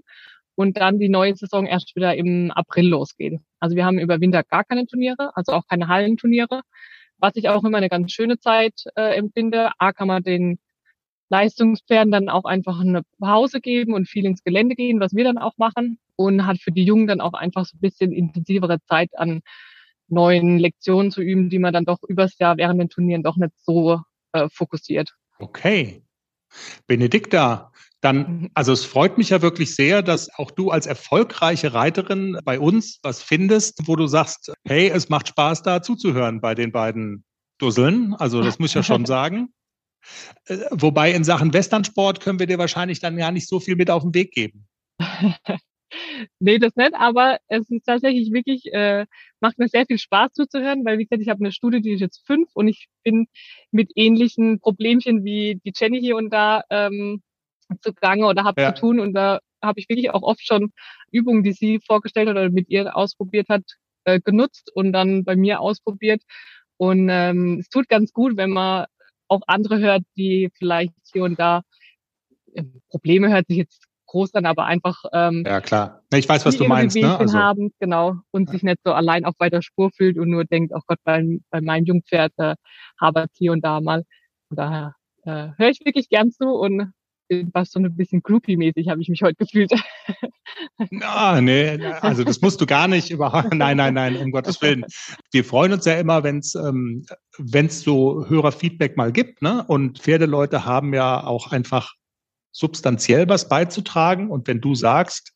[0.54, 3.40] und dann die neue Saison erst wieder im April losgeht.
[3.60, 6.62] Also wir haben über Winter gar keine Turniere, also auch keine Hallenturniere,
[7.18, 9.70] was ich auch immer eine ganz schöne Zeit äh, empfinde.
[9.78, 10.58] A kann man den
[11.30, 15.38] Leistungspferden dann auch einfach eine Pause geben und viel ins Gelände gehen, was wir dann
[15.38, 19.10] auch machen und hat für die Jungen dann auch einfach so ein bisschen intensivere Zeit
[19.16, 19.40] an
[20.08, 23.52] neuen Lektionen zu üben, die man dann doch übers Jahr während den Turnieren doch nicht
[23.58, 24.00] so
[24.32, 25.14] äh, fokussiert.
[25.38, 26.02] Okay.
[26.86, 28.50] Benedikta, dann, mhm.
[28.54, 33.00] also es freut mich ja wirklich sehr, dass auch du als erfolgreiche Reiterin bei uns
[33.02, 37.24] was findest, wo du sagst, hey, es macht Spaß da zuzuhören bei den beiden
[37.58, 38.14] Dusseln.
[38.14, 39.48] Also das muss ich ja schon sagen.
[40.46, 43.90] Äh, wobei in Sachen Westernsport können wir dir wahrscheinlich dann ja nicht so viel mit
[43.90, 44.66] auf den Weg geben.
[46.38, 49.06] nee, das nicht, aber es ist tatsächlich wirklich, äh,
[49.40, 52.00] macht mir sehr viel Spaß zuzuhören, weil wie gesagt, ich habe eine Studie, die ist
[52.00, 53.26] jetzt fünf und ich bin
[53.70, 57.22] mit ähnlichen Problemchen wie die Jenny hier und da ähm,
[57.80, 58.74] zugange oder habe ja.
[58.74, 59.00] zu tun.
[59.00, 60.72] Und da habe ich wirklich auch oft schon
[61.10, 63.62] Übungen, die sie vorgestellt hat oder mit ihr ausprobiert hat,
[64.04, 66.22] äh, genutzt und dann bei mir ausprobiert.
[66.76, 68.86] Und ähm, es tut ganz gut, wenn man
[69.34, 71.62] auch andere hört, die vielleicht hier und da
[72.54, 76.02] äh, Probleme hört sich jetzt groß an, aber einfach ähm, ja klar.
[76.12, 77.18] Ich weiß, was du meinst, ne?
[77.18, 78.52] Also, haben, genau, und ja.
[78.52, 81.60] sich nicht so allein auf weiter Spur fühlt und nur denkt, oh Gott, bei, bei
[81.60, 82.54] meinem Jungpferd äh,
[83.00, 84.04] habert hier und da mal.
[84.48, 84.94] Von daher
[85.24, 86.92] äh, höre ich wirklich gern zu und
[87.52, 89.72] fast so ein bisschen groupie-mäßig habe ich mich heute gefühlt.
[91.00, 93.52] Ah, nee, also das musst du gar nicht überhaupt.
[93.54, 94.84] Nein, nein, nein, um Gottes Willen.
[95.32, 97.04] Wir freuen uns ja immer, wenn es ähm,
[97.38, 99.42] wenn's so Hörerfeedback mal gibt.
[99.42, 99.64] Ne?
[99.66, 101.94] Und Pferdeleute haben ja auch einfach
[102.52, 104.30] substanziell was beizutragen.
[104.30, 105.32] Und wenn du sagst,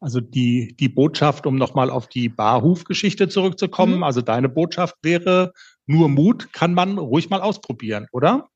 [0.00, 4.02] also die, die Botschaft, um nochmal auf die Barhuf-Geschichte zurückzukommen, mhm.
[4.02, 5.52] also deine Botschaft wäre,
[5.86, 8.48] nur Mut kann man ruhig mal ausprobieren, oder?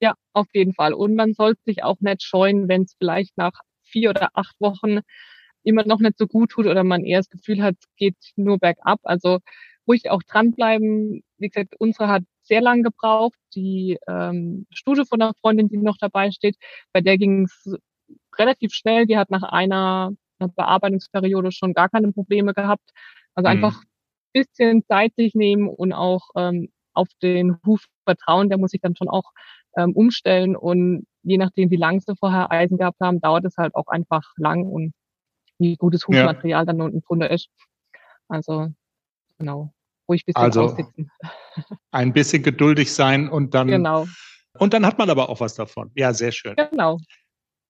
[0.00, 0.92] Ja, auf jeden Fall.
[0.94, 3.52] Und man sollte sich auch nicht scheuen, wenn es vielleicht nach
[3.84, 5.00] vier oder acht Wochen
[5.64, 8.58] immer noch nicht so gut tut oder man eher das Gefühl hat, es geht nur
[8.58, 9.00] bergab.
[9.02, 9.40] Also
[9.88, 11.22] ruhig auch dranbleiben.
[11.38, 13.38] Wie gesagt, unsere hat sehr lang gebraucht.
[13.54, 16.56] Die ähm, Studie von einer Freundin, die noch dabei steht,
[16.92, 17.74] bei der ging es
[18.38, 19.06] relativ schnell.
[19.06, 22.90] Die hat nach einer, einer Bearbeitungsperiode schon gar keine Probleme gehabt.
[23.34, 23.56] Also mhm.
[23.56, 23.82] einfach
[24.32, 28.48] bisschen Zeit sich nehmen und auch ähm, auf den Huf vertrauen.
[28.48, 29.32] Der muss sich dann schon auch
[29.76, 33.74] ähm, umstellen und je nachdem, wie lang sie vorher Eisen gehabt haben, dauert es halt
[33.74, 34.92] auch einfach lang und
[35.58, 36.64] wie gutes Hufmaterial ja.
[36.64, 37.48] dann unten drunter ist.
[38.28, 38.68] Also
[39.38, 39.72] genau,
[40.08, 41.10] ruhig ein bisschen also, aussitzen.
[41.90, 44.06] Ein bisschen geduldig sein und dann genau.
[44.58, 45.90] Und dann hat man aber auch was davon.
[45.94, 46.54] Ja, sehr schön.
[46.56, 46.98] Genau.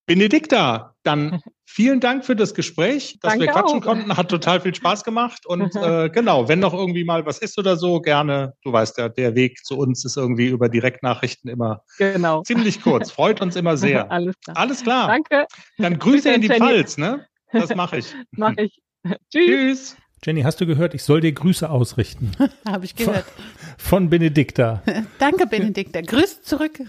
[0.08, 3.84] Benedikta, dann vielen Dank für das Gespräch, dass Danke wir quatschen auch.
[3.84, 4.16] konnten.
[4.16, 5.46] Hat total viel Spaß gemacht.
[5.46, 8.54] Und äh, genau, wenn noch irgendwie mal was ist oder so, gerne.
[8.64, 12.42] Du weißt ja, der Weg zu uns ist irgendwie über Direktnachrichten immer genau.
[12.42, 13.12] ziemlich kurz.
[13.12, 14.10] Freut uns immer sehr.
[14.10, 14.56] Alles klar.
[14.56, 15.06] Alles klar.
[15.08, 15.46] Danke.
[15.76, 17.26] Dann Grüße in die Pfalz, ne?
[17.52, 18.14] Das mache ich.
[18.32, 18.82] Mach ich.
[19.30, 19.46] Tschüss.
[19.46, 19.96] Tschüss.
[20.24, 22.32] Jenny, hast du gehört, ich soll dir Grüße ausrichten?
[22.66, 23.24] Habe ich gehört.
[23.24, 23.44] Von,
[23.78, 24.82] von Benedikta.
[25.20, 26.00] Danke, Benedikta.
[26.00, 26.80] Grüß zurück.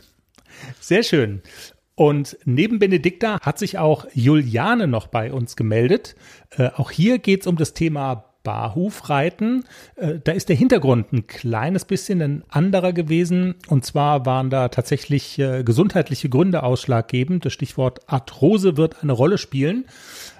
[0.79, 1.43] Sehr schön.
[1.99, 6.15] Und neben Benedikta hat sich auch Juliane noch bei uns gemeldet.
[6.57, 9.65] Äh, auch hier geht es um das Thema Barhufreiten.
[9.97, 13.55] Äh, da ist der Hintergrund ein kleines bisschen ein anderer gewesen.
[13.67, 17.43] Und zwar waren da tatsächlich äh, gesundheitliche Gründe ausschlaggebend.
[17.43, 19.83] Das Stichwort Arthrose wird eine Rolle spielen.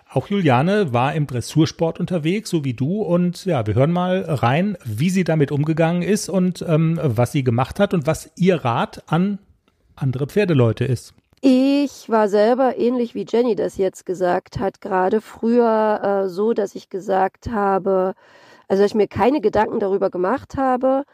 [0.10, 3.02] Auch Juliane war im Dressursport unterwegs, so wie du.
[3.02, 7.44] Und ja, wir hören mal rein, wie sie damit umgegangen ist und ähm, was sie
[7.44, 9.40] gemacht hat und was ihr Rat an
[9.98, 11.16] andere Pferdeleute ist.
[11.42, 16.76] Ich war selber ähnlich wie Jenny das jetzt gesagt hat, gerade früher äh, so, dass
[16.76, 18.14] ich gesagt habe,
[18.68, 21.06] also dass ich mir keine Gedanken darüber gemacht habe,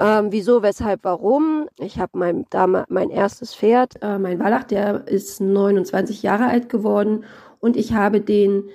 [0.00, 1.68] ähm, wieso, weshalb, warum.
[1.78, 2.46] Ich habe mein,
[2.88, 7.24] mein erstes Pferd, äh, mein Wallach, der ist 29 Jahre alt geworden
[7.58, 8.70] und ich habe den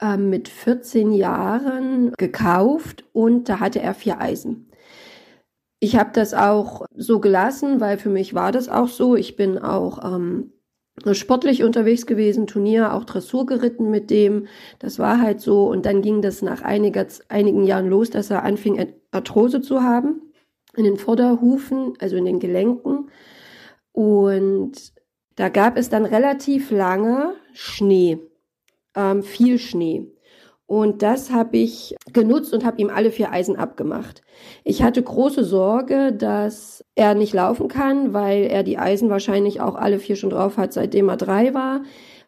[0.00, 4.67] äh, mit 14 Jahren gekauft und da hatte er vier Eisen.
[5.80, 9.14] Ich habe das auch so gelassen, weil für mich war das auch so.
[9.14, 10.52] Ich bin auch ähm,
[11.12, 14.48] sportlich unterwegs gewesen, Turnier, auch Dressur geritten mit dem.
[14.80, 15.68] Das war halt so.
[15.68, 20.22] Und dann ging das nach einiger, einigen Jahren los, dass er anfing, Arthrose zu haben
[20.76, 23.10] in den Vorderhufen, also in den Gelenken.
[23.92, 24.92] Und
[25.36, 28.18] da gab es dann relativ lange Schnee,
[28.94, 30.06] ähm, viel Schnee.
[30.68, 34.20] Und das habe ich genutzt und habe ihm alle vier Eisen abgemacht.
[34.64, 39.76] Ich hatte große Sorge, dass er nicht laufen kann, weil er die Eisen wahrscheinlich auch
[39.76, 41.84] alle vier schon drauf hat, seitdem er drei war.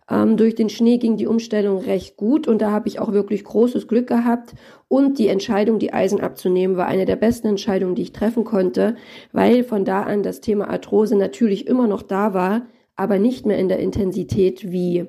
[0.08, 3.44] Ähm, durch den Schnee ging die Umstellung recht gut und da habe ich auch wirklich
[3.44, 4.54] großes Glück gehabt.
[4.88, 8.96] Und die Entscheidung, die Eisen abzunehmen, war eine der besten Entscheidungen, die ich treffen konnte,
[9.32, 12.62] weil von da an das Thema Arthrose natürlich immer noch da war,
[12.96, 15.04] aber nicht mehr in der Intensität wie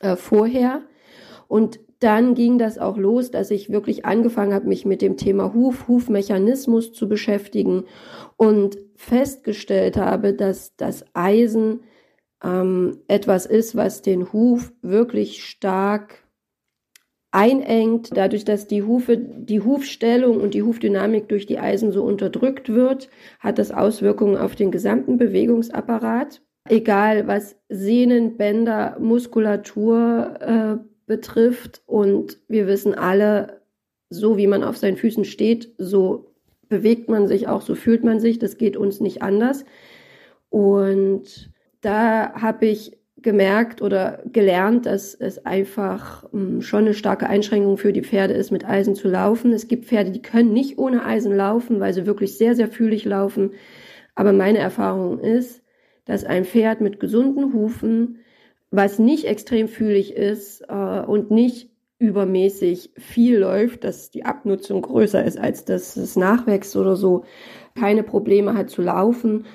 [0.00, 0.82] äh, vorher.
[1.46, 5.52] Und dann ging das auch los, dass ich wirklich angefangen habe, mich mit dem Thema
[5.52, 7.84] Huf, Hufmechanismus zu beschäftigen
[8.36, 11.80] und festgestellt habe, dass das Eisen
[12.42, 16.28] ähm, etwas ist, was den Huf wirklich stark
[17.30, 22.72] einengt, dadurch, dass die Hufe, die Hufstellung und die Hufdynamik durch die Eisen so unterdrückt
[22.72, 26.42] wird, hat das Auswirkungen auf den gesamten Bewegungsapparat.
[26.68, 31.82] Egal was Sehnen, Bänder, Muskulatur äh, betrifft.
[31.86, 33.62] Und wir wissen alle,
[34.10, 36.32] so wie man auf seinen Füßen steht, so
[36.68, 38.38] bewegt man sich auch, so fühlt man sich.
[38.38, 39.64] Das geht uns nicht anders.
[40.50, 41.50] Und
[41.80, 47.92] da habe ich gemerkt oder gelernt, dass es einfach hm, schon eine starke Einschränkung für
[47.92, 49.52] die Pferde ist, mit Eisen zu laufen.
[49.52, 53.04] Es gibt Pferde, die können nicht ohne Eisen laufen, weil sie wirklich sehr, sehr fühlig
[53.04, 53.52] laufen.
[54.14, 55.62] Aber meine Erfahrung ist,
[56.04, 58.18] dass ein Pferd mit gesunden Hufen
[58.70, 65.24] was nicht extrem fühlig ist äh, und nicht übermäßig viel läuft, dass die Abnutzung größer
[65.24, 67.24] ist, als dass es nachwächst oder so,
[67.74, 69.46] keine Probleme hat zu laufen,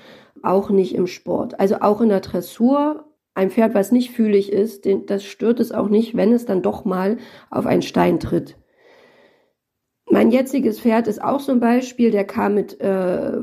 [0.42, 1.60] auch nicht im Sport.
[1.60, 5.72] Also auch in der Dressur, ein Pferd, was nicht fühlig ist, den, das stört es
[5.72, 7.18] auch nicht, wenn es dann doch mal
[7.50, 8.58] auf einen Stein tritt.
[10.10, 13.42] Mein jetziges Pferd ist auch so ein Beispiel, der kam mit äh,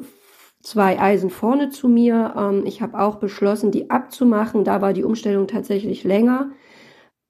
[0.62, 2.34] zwei Eisen vorne zu mir.
[2.36, 4.64] Ähm, ich habe auch beschlossen, die abzumachen.
[4.64, 6.50] Da war die Umstellung tatsächlich länger.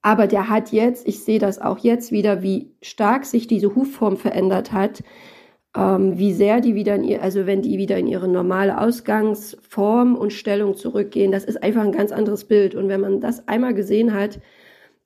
[0.02, 4.16] Aber der hat jetzt, ich sehe das auch jetzt wieder, wie stark sich diese Hufform
[4.16, 5.02] verändert hat,
[5.76, 10.16] ähm, wie sehr die wieder in ihr, also wenn die wieder in ihre normale Ausgangsform
[10.16, 12.74] und Stellung zurückgehen, das ist einfach ein ganz anderes Bild.
[12.74, 14.40] Und wenn man das einmal gesehen hat,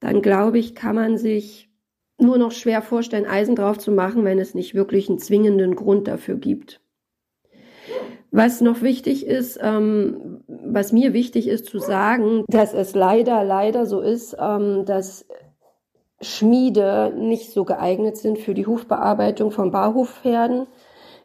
[0.01, 1.70] dann glaube ich, kann man sich
[2.18, 6.07] nur noch schwer vorstellen, Eisen drauf zu machen, wenn es nicht wirklich einen zwingenden Grund
[6.09, 6.84] dafür gibt.
[8.37, 13.87] Was noch wichtig ist, ähm, was mir wichtig ist zu sagen, dass es leider, leider
[13.87, 15.24] so ist, ähm, dass
[16.20, 20.66] Schmiede nicht so geeignet sind für die Hufbearbeitung von Barhufpferden.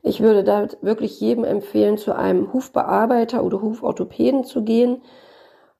[0.03, 5.01] Ich würde da wirklich jedem empfehlen, zu einem Hufbearbeiter oder Huforthopäden zu gehen.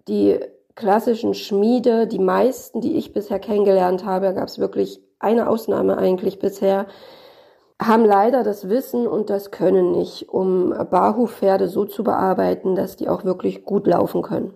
[0.08, 0.40] Die
[0.74, 6.40] klassischen Schmiede, die meisten, die ich bisher kennengelernt habe, gab es wirklich eine Ausnahme eigentlich
[6.40, 6.88] bisher,
[7.82, 13.08] haben leider das Wissen und das Können nicht, um Barhufpferde so zu bearbeiten, dass die
[13.08, 14.54] auch wirklich gut laufen können.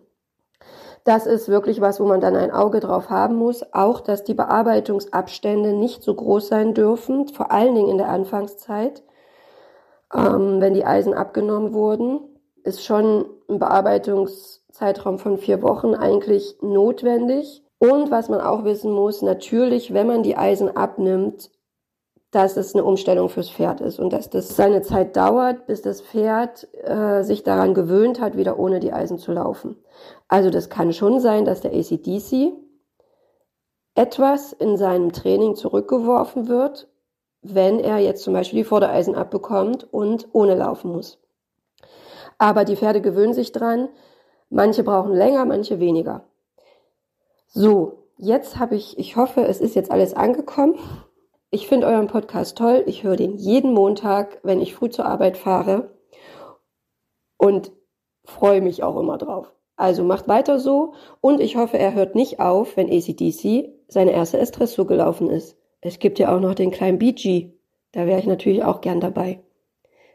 [1.05, 3.63] Das ist wirklich was, wo man dann ein Auge drauf haben muss.
[3.73, 9.03] Auch, dass die Bearbeitungsabstände nicht so groß sein dürfen, vor allen Dingen in der Anfangszeit,
[10.13, 12.21] ähm, wenn die Eisen abgenommen wurden,
[12.63, 17.63] ist schon ein Bearbeitungszeitraum von vier Wochen eigentlich notwendig.
[17.79, 21.51] Und was man auch wissen muss, natürlich, wenn man die Eisen abnimmt,
[22.33, 26.01] dass es eine Umstellung fürs Pferd ist und dass das seine Zeit dauert, bis das
[26.01, 29.77] Pferd äh, sich daran gewöhnt hat, wieder ohne die Eisen zu laufen.
[30.27, 32.53] Also das kann schon sein, dass der ACDC
[33.93, 36.87] etwas in seinem Training zurückgeworfen wird,
[37.43, 41.19] wenn er jetzt zum Beispiel die Vordereisen abbekommt und ohne laufen muss.
[42.39, 43.89] Aber die Pferde gewöhnen sich dran.
[44.49, 46.23] Manche brauchen länger, manche weniger.
[47.45, 50.79] So, jetzt habe ich, ich hoffe, es ist jetzt alles angekommen.
[51.53, 52.83] Ich finde euren Podcast toll.
[52.87, 55.91] Ich höre den jeden Montag, wenn ich früh zur Arbeit fahre
[57.37, 57.71] und
[58.25, 59.53] freue mich auch immer drauf.
[59.75, 64.39] Also macht weiter so und ich hoffe, er hört nicht auf, wenn ACDC seine erste
[64.39, 65.55] S-Dressur gelaufen ist.
[65.79, 67.51] Es gibt ja auch noch den kleinen BG.
[67.91, 69.39] Da wäre ich natürlich auch gern dabei.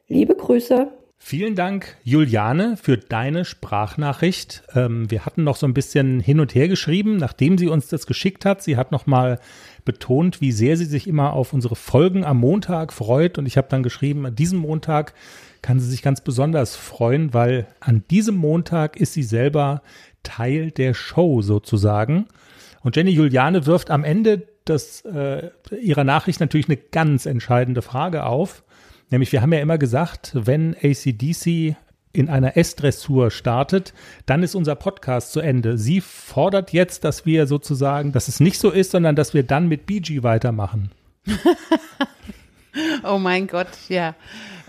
[0.09, 0.91] Liebe Grüße.
[1.21, 4.63] Vielen Dank, Juliane, für deine Sprachnachricht.
[4.75, 8.07] Ähm, wir hatten noch so ein bisschen hin und her geschrieben, nachdem sie uns das
[8.07, 8.63] geschickt hat.
[8.63, 9.41] Sie hat noch mal
[9.89, 13.39] betont, wie sehr sie sich immer auf unsere Folgen am Montag freut.
[13.39, 15.15] Und ich habe dann geschrieben, an diesem Montag
[15.63, 19.83] kann sie sich ganz besonders freuen, weil an diesem Montag ist sie selber
[20.23, 22.27] Teil der Show sozusagen.
[22.83, 28.25] Und Jenny Juliane wirft am Ende des, äh, ihrer Nachricht natürlich eine ganz entscheidende Frage
[28.25, 28.63] auf.
[29.11, 31.77] Nämlich, wir haben ja immer gesagt, wenn ACDC
[32.13, 33.93] in einer S-Dressur startet,
[34.27, 35.79] dann ist unser Podcast zu Ende.
[35.79, 39.69] Sie fordert jetzt, dass wir sozusagen, dass es nicht so ist, sondern dass wir dann
[39.69, 40.91] mit BG weitermachen.
[43.05, 44.15] oh mein Gott, ja.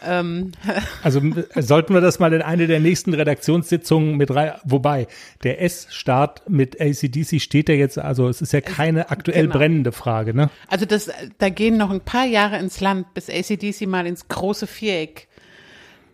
[0.05, 0.51] Ähm.
[1.03, 1.21] Also
[1.55, 5.07] sollten wir das mal in eine der nächsten Redaktionssitzungen mit rein, wobei
[5.43, 9.57] der S-Start mit ACDC steht ja jetzt, also es ist ja keine aktuell genau.
[9.57, 10.49] brennende Frage, ne?
[10.67, 14.67] Also das, da gehen noch ein paar Jahre ins Land, bis ACDC mal ins große
[14.67, 15.28] Viereck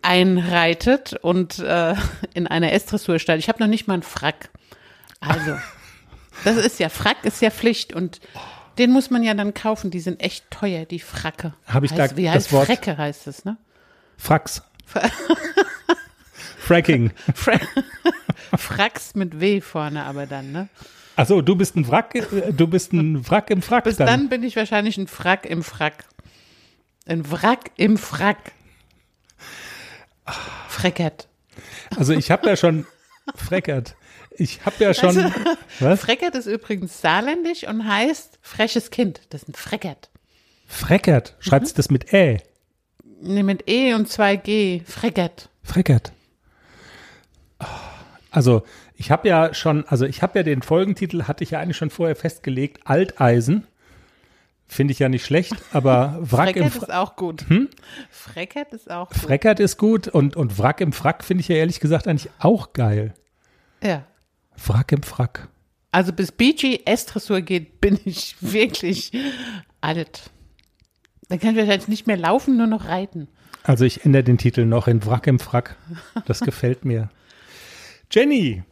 [0.06, 1.94] einreitet und äh,
[2.32, 3.40] in einer S-Dressur steigt.
[3.40, 4.50] Ich habe noch nicht mal einen Frack.
[5.18, 5.56] Also,
[6.44, 8.20] das ist ja, Frack ist ja Pflicht und
[8.78, 9.90] den muss man ja dann kaufen.
[9.90, 11.54] Die sind echt teuer, die Fracke.
[11.66, 12.66] Habe ich heißt, da wie heißt das Wort?
[12.66, 13.56] Frecke heißt es, ne?
[14.16, 14.62] Frax.
[16.58, 17.10] Fracking.
[17.34, 17.58] Fra
[18.56, 20.68] Fracks mit W vorne aber dann, ne?
[21.16, 22.14] Achso, du bist ein Wrack,
[22.56, 23.84] du bist ein Wrack im Frack.
[23.84, 24.06] Bis dann.
[24.06, 26.04] dann bin ich wahrscheinlich ein Frack im Frack.
[27.06, 28.52] Ein Wrack im Frack.
[30.68, 31.28] Freckert.
[31.96, 32.86] Also ich habe ja schon
[33.34, 33.96] Freckert.
[34.38, 35.16] Ich habe ja schon.
[35.16, 35.30] Also,
[35.80, 36.00] was?
[36.00, 39.20] Freckert ist übrigens saarländisch und heißt freches Kind.
[39.30, 40.10] Das ist ein Freckert.
[40.66, 41.36] Freckert.
[41.38, 41.72] Schreibt mhm.
[41.74, 42.38] das mit Ä?
[43.20, 44.84] Nee, mit E und 2G.
[44.84, 45.48] Freckert.
[45.62, 46.12] Freckert.
[48.30, 48.64] Also
[48.94, 51.90] ich habe ja schon, also ich habe ja den Folgentitel, hatte ich ja eigentlich schon
[51.90, 53.66] vorher festgelegt, Alteisen.
[54.68, 56.82] Finde ich ja nicht schlecht, aber Wrack Freckert im Frack.
[56.82, 57.48] ist auch gut.
[57.48, 57.68] Hm?
[58.10, 59.18] Freckert ist auch gut.
[59.18, 62.72] Freckert ist gut und, und Wrack im Frack finde ich ja ehrlich gesagt eigentlich auch
[62.72, 63.14] geil.
[63.82, 64.04] Ja.
[64.66, 65.48] Wrack im Frack.
[65.92, 69.12] Also bis BG S-Dressur geht, bin ich wirklich
[69.80, 70.30] alt.
[71.28, 73.28] Dann kann ich wahrscheinlich nicht mehr laufen, nur noch reiten.
[73.62, 75.76] Also ich ändere den Titel noch in Wrack im Frack.
[76.26, 77.08] Das gefällt mir.
[78.10, 78.62] Jenny,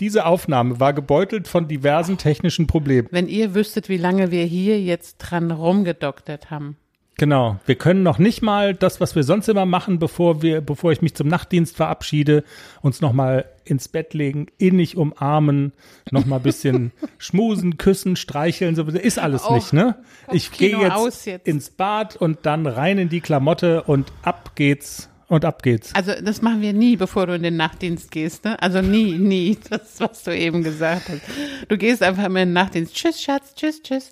[0.00, 3.08] diese Aufnahme war gebeutelt von diversen technischen Problemen.
[3.10, 6.76] Wenn ihr wüsstet, wie lange wir hier jetzt dran rumgedoktert haben.
[7.20, 7.60] Genau.
[7.66, 11.02] Wir können noch nicht mal das, was wir sonst immer machen, bevor wir, bevor ich
[11.02, 12.44] mich zum Nachtdienst verabschiede,
[12.80, 15.74] uns noch mal ins Bett legen, innig umarmen,
[16.10, 19.96] noch mal ein bisschen schmusen, küssen, streicheln, so ist alles oh, nicht, ne?
[20.32, 25.09] Ich gehe jetzt, jetzt ins Bad und dann rein in die Klamotte und ab geht's
[25.30, 25.94] und ab geht's.
[25.94, 28.60] Also das machen wir nie, bevor du in den Nachtdienst gehst, ne?
[28.60, 29.56] Also nie, nie.
[29.70, 31.20] Das, was du eben gesagt hast.
[31.68, 32.92] Du gehst einfach immer in den Nachtdienst.
[32.92, 34.10] Tschüss, Schatz, tschüss, tschüss.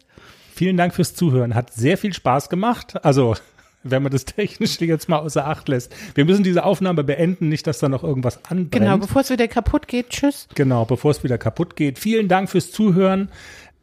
[0.54, 1.56] Vielen Dank fürs Zuhören.
[1.56, 3.04] Hat sehr viel Spaß gemacht.
[3.04, 3.34] Also,
[3.82, 5.92] wenn man das technisch jetzt mal außer Acht lässt.
[6.14, 8.70] Wir müssen diese Aufnahme beenden, nicht, dass da noch irgendwas anbrennt.
[8.70, 10.10] Genau, bevor es wieder kaputt geht.
[10.10, 10.46] Tschüss.
[10.54, 11.98] Genau, bevor es wieder kaputt geht.
[11.98, 13.28] Vielen Dank fürs Zuhören.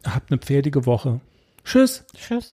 [0.05, 1.19] Habt eine pferdige Woche.
[1.65, 2.05] Tschüss.
[2.15, 2.43] Tschüss.